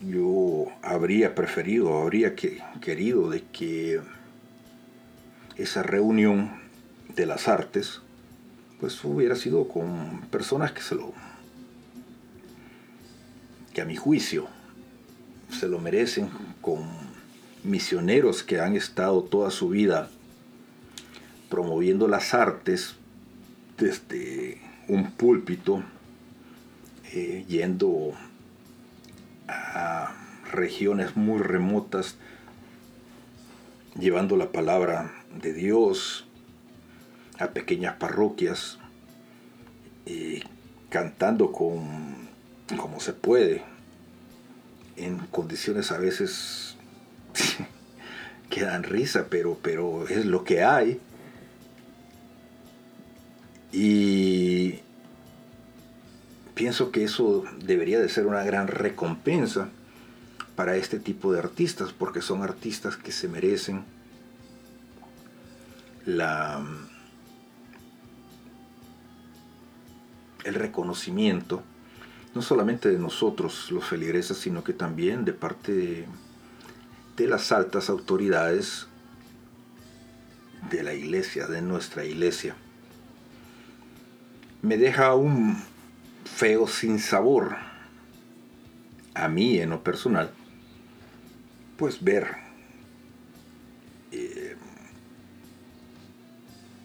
yo 0.00 0.66
habría 0.82 1.34
preferido, 1.34 2.00
habría 2.00 2.34
que, 2.36 2.62
querido 2.80 3.28
de 3.28 3.42
que 3.42 4.00
esa 5.62 5.82
reunión 5.82 6.50
de 7.14 7.26
las 7.26 7.48
artes, 7.48 8.00
pues 8.80 9.02
hubiera 9.04 9.36
sido 9.36 9.68
con 9.68 10.22
personas 10.30 10.72
que 10.72 10.80
se 10.80 10.94
lo, 10.94 11.12
que 13.74 13.82
a 13.82 13.84
mi 13.84 13.96
juicio 13.96 14.48
se 15.50 15.68
lo 15.68 15.78
merecen, 15.78 16.30
con 16.60 16.88
misioneros 17.62 18.42
que 18.42 18.60
han 18.60 18.74
estado 18.74 19.22
toda 19.22 19.50
su 19.50 19.68
vida 19.68 20.08
promoviendo 21.50 22.08
las 22.08 22.32
artes 22.32 22.94
desde 23.76 24.58
un 24.88 25.10
púlpito, 25.10 25.82
eh, 27.12 27.44
yendo 27.48 28.12
a 29.48 30.14
regiones 30.52 31.16
muy 31.16 31.40
remotas, 31.40 32.16
llevando 33.98 34.36
la 34.36 34.52
palabra 34.52 35.19
de 35.34 35.52
Dios 35.52 36.26
a 37.38 37.48
pequeñas 37.48 37.96
parroquias, 37.96 38.78
y 40.06 40.42
cantando 40.88 41.52
con 41.52 42.28
como 42.76 43.00
se 43.00 43.12
puede, 43.12 43.62
en 44.96 45.18
condiciones 45.18 45.90
a 45.92 45.98
veces 45.98 46.76
que 48.50 48.62
dan 48.62 48.82
risa, 48.82 49.26
pero, 49.30 49.58
pero 49.62 50.06
es 50.08 50.26
lo 50.26 50.44
que 50.44 50.62
hay. 50.62 51.00
Y 53.72 54.80
pienso 56.54 56.90
que 56.90 57.04
eso 57.04 57.44
debería 57.64 58.00
de 58.00 58.08
ser 58.08 58.26
una 58.26 58.44
gran 58.44 58.68
recompensa 58.68 59.68
para 60.56 60.76
este 60.76 60.98
tipo 60.98 61.32
de 61.32 61.38
artistas, 61.38 61.92
porque 61.92 62.20
son 62.20 62.42
artistas 62.42 62.96
que 62.96 63.12
se 63.12 63.28
merecen 63.28 63.84
el 70.44 70.54
reconocimiento, 70.54 71.62
no 72.34 72.42
solamente 72.42 72.88
de 72.88 72.98
nosotros 72.98 73.70
los 73.70 73.84
feligreses, 73.84 74.38
sino 74.38 74.64
que 74.64 74.72
también 74.72 75.24
de 75.24 75.32
parte 75.32 75.72
de, 75.72 76.06
de 77.16 77.26
las 77.26 77.52
altas 77.52 77.90
autoridades 77.90 78.86
de 80.70 80.82
la 80.82 80.94
iglesia, 80.94 81.46
de 81.46 81.62
nuestra 81.62 82.04
iglesia. 82.04 82.54
Me 84.62 84.76
deja 84.76 85.14
un 85.14 85.62
feo 86.24 86.66
sin 86.66 86.98
sabor 86.98 87.56
a 89.14 89.28
mí 89.28 89.58
en 89.58 89.70
lo 89.70 89.82
personal, 89.82 90.30
pues 91.76 92.02
ver 92.02 92.49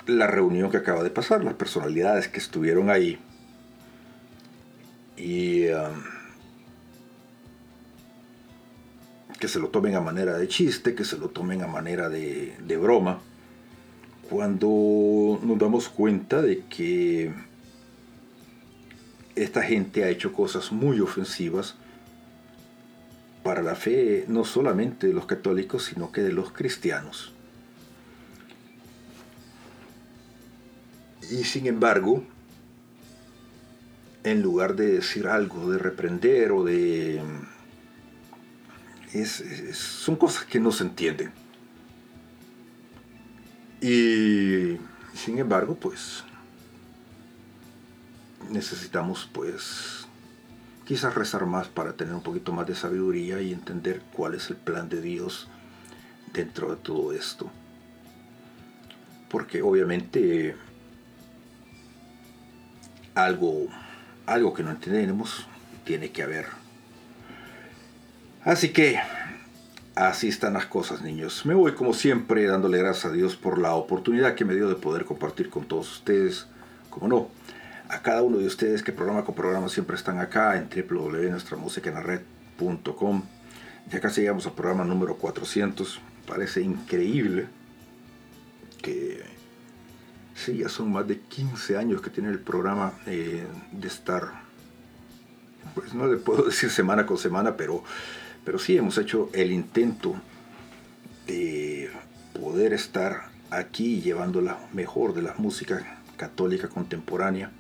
la 0.08 0.28
reunión 0.28 0.72
que 0.72 0.78
acaba 0.78 1.04
de 1.04 1.10
pasar, 1.10 1.44
las 1.44 1.56
personalidades 1.56 2.28
que 2.28 2.40
estuvieron 2.40 2.90
ahí 2.90 3.20
y 5.18 5.68
um, 5.68 6.04
que 9.40 9.48
se 9.48 9.60
lo 9.60 9.70
tomen 9.70 9.96
a 9.96 10.02
manera 10.02 10.38
de 10.38 10.48
chiste, 10.48 10.96
que 10.96 11.06
se 11.06 11.18
lo 11.18 11.30
tomen 11.30 11.62
a 11.62 11.68
manera 11.68 12.10
de, 12.10 12.56
de 12.66 12.78
broma, 12.78 13.20
cuando 14.30 15.40
nos 15.44 15.58
damos 15.58 15.90
cuenta 15.90 16.42
de 16.42 16.64
que 16.66 17.34
esta 19.36 19.62
gente 19.62 20.04
ha 20.04 20.10
hecho 20.10 20.34
cosas 20.34 20.72
muy 20.72 21.00
ofensivas 21.00 21.76
para 23.44 23.62
la 23.62 23.76
fe 23.76 24.26
no 24.28 24.44
solamente 24.44 25.08
de 25.08 25.14
los 25.14 25.28
católicos, 25.28 25.84
sino 25.84 26.12
que 26.12 26.22
de 26.22 26.32
los 26.32 26.52
cristianos. 26.52 27.35
Y 31.32 31.44
sin 31.44 31.68
embargo, 31.68 32.24
en 34.24 34.42
lugar 34.42 34.76
de 34.76 34.88
decir 34.88 35.28
algo, 35.28 35.72
de 35.72 35.78
reprender 35.78 36.52
o 36.52 36.64
de... 36.64 37.22
son 39.74 40.16
cosas 40.16 40.46
que 40.46 40.60
no 40.60 40.72
se 40.72 40.84
entienden. 40.84 41.32
Y 43.82 44.78
sin 45.14 45.38
embargo, 45.38 45.76
pues 45.76 46.24
necesitamos 48.50 49.30
pues 49.32 50.08
quizás 50.86 51.16
rezar 51.16 51.46
más 51.46 51.68
para 51.68 51.94
tener 51.94 52.14
un 52.14 52.24
poquito 52.24 52.52
más 52.52 52.68
de 52.68 52.76
sabiduría 52.76 53.42
y 53.42 53.54
entender 53.54 54.02
cuál 54.14 54.36
es 54.36 54.50
el 54.50 54.56
plan 54.56 54.90
de 54.90 55.02
Dios 55.02 55.48
dentro 56.34 56.72
de 56.72 56.78
todo 56.78 57.14
esto. 57.14 57.52
Porque 59.30 59.62
obviamente 59.62 60.56
algo, 63.16 63.68
algo 64.26 64.54
que 64.54 64.64
no 64.64 64.72
entendemos 64.72 65.48
tiene 65.86 66.12
que 66.12 66.24
haber. 66.24 66.48
Así 68.44 68.70
que 68.70 69.00
así 69.96 70.28
están 70.28 70.54
las 70.54 70.68
cosas, 70.68 71.02
niños. 71.02 71.46
Me 71.46 71.56
voy 71.56 71.74
como 71.74 71.94
siempre 71.94 72.46
dándole 72.46 72.78
gracias 72.78 73.06
a 73.06 73.12
Dios 73.12 73.36
por 73.36 73.58
la 73.58 73.74
oportunidad 73.74 74.36
que 74.36 74.46
me 74.46 74.54
dio 74.54 74.70
de 74.70 74.76
poder 74.76 75.06
compartir 75.06 75.50
con 75.50 75.66
todos 75.66 75.92
ustedes. 75.92 76.46
Como 76.90 77.08
no, 77.08 77.30
a 77.90 78.02
cada 78.02 78.22
uno 78.22 78.38
de 78.38 78.46
ustedes 78.46 78.84
que 78.84 78.92
programa 78.92 79.24
con 79.24 79.34
programa 79.36 79.70
siempre 79.70 79.96
están 79.96 80.20
acá 80.20 80.58
en 80.58 80.70
www.nuestramusicaenlared.com. 80.70 83.24
Ya 83.90 84.00
casi 84.00 84.22
llegamos 84.22 84.46
al 84.46 84.54
programa 84.54 84.84
número 84.84 85.18
400. 85.18 86.00
Parece 86.28 86.62
increíble 86.62 87.48
que 88.82 89.35
sí, 90.36 90.58
ya 90.58 90.70
son 90.70 90.92
más 90.92 91.08
de 91.08 91.20
15 91.20 91.78
años 91.78 92.02
que 92.02 92.12
tiene 92.12 92.30
el 92.30 92.40
programa 92.40 92.94
eh, 93.08 93.48
de 93.72 93.88
estar, 93.88 94.44
pues 95.74 95.94
no 95.94 96.06
le 96.06 96.18
puedo 96.18 96.44
decir 96.46 96.70
semana 96.70 97.06
con 97.06 97.18
semana, 97.18 97.58
pero, 97.58 97.84
pero 98.44 98.60
sí 98.60 98.78
hemos 98.78 98.98
hecho 98.98 99.30
el 99.34 99.52
intento 99.52 100.16
de 101.26 101.90
poder 102.40 102.74
estar 102.74 103.30
aquí 103.50 104.02
llevando 104.02 104.42
la 104.42 104.60
mejor 104.74 105.14
de 105.14 105.22
la 105.22 105.34
música 105.38 106.00
católica 106.18 106.68
contemporánea 106.70 107.52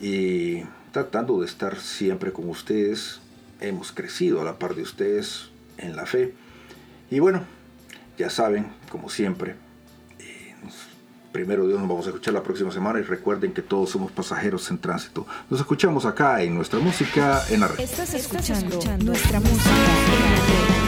y 0.00 0.62
tratando 0.92 1.40
de 1.40 1.46
estar 1.46 1.78
siempre 1.78 2.32
con 2.32 2.48
ustedes. 2.48 3.20
Hemos 3.60 3.92
crecido 3.92 4.40
a 4.40 4.44
la 4.44 4.58
par 4.58 4.74
de 4.74 4.82
ustedes 4.82 5.50
en 5.78 5.96
la 5.96 6.06
fe. 6.06 6.34
Y 7.10 7.20
bueno, 7.20 7.44
ya 8.18 8.30
saben, 8.30 8.66
como 8.90 9.08
siempre, 9.08 9.54
eh, 10.18 10.54
primero 11.34 11.66
Dios 11.66 11.80
nos 11.80 11.88
vamos 11.88 12.06
a 12.06 12.10
escuchar 12.10 12.32
la 12.32 12.44
próxima 12.44 12.70
semana 12.70 13.00
y 13.00 13.02
recuerden 13.02 13.52
que 13.52 13.60
todos 13.60 13.90
somos 13.90 14.12
pasajeros 14.12 14.70
en 14.70 14.78
tránsito. 14.78 15.26
Nos 15.50 15.58
escuchamos 15.58 16.06
acá 16.06 16.40
en 16.40 16.54
nuestra 16.54 16.78
música 16.78 17.42
en 17.50 17.58
la 17.58 17.66
red. 17.66 17.80
Estás 17.80 18.14
escuchando, 18.14 18.80
nuestra 19.04 19.40
música 19.40 19.70
en 19.70 20.22
la 20.22 20.78
red. 20.78 20.83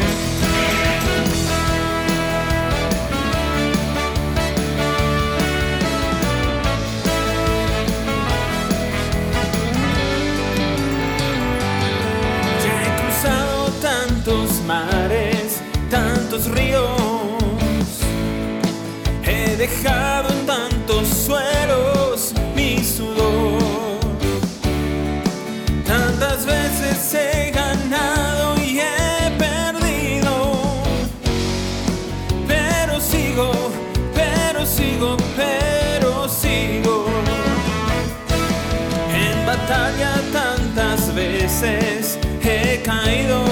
Caído. 42.87 43.46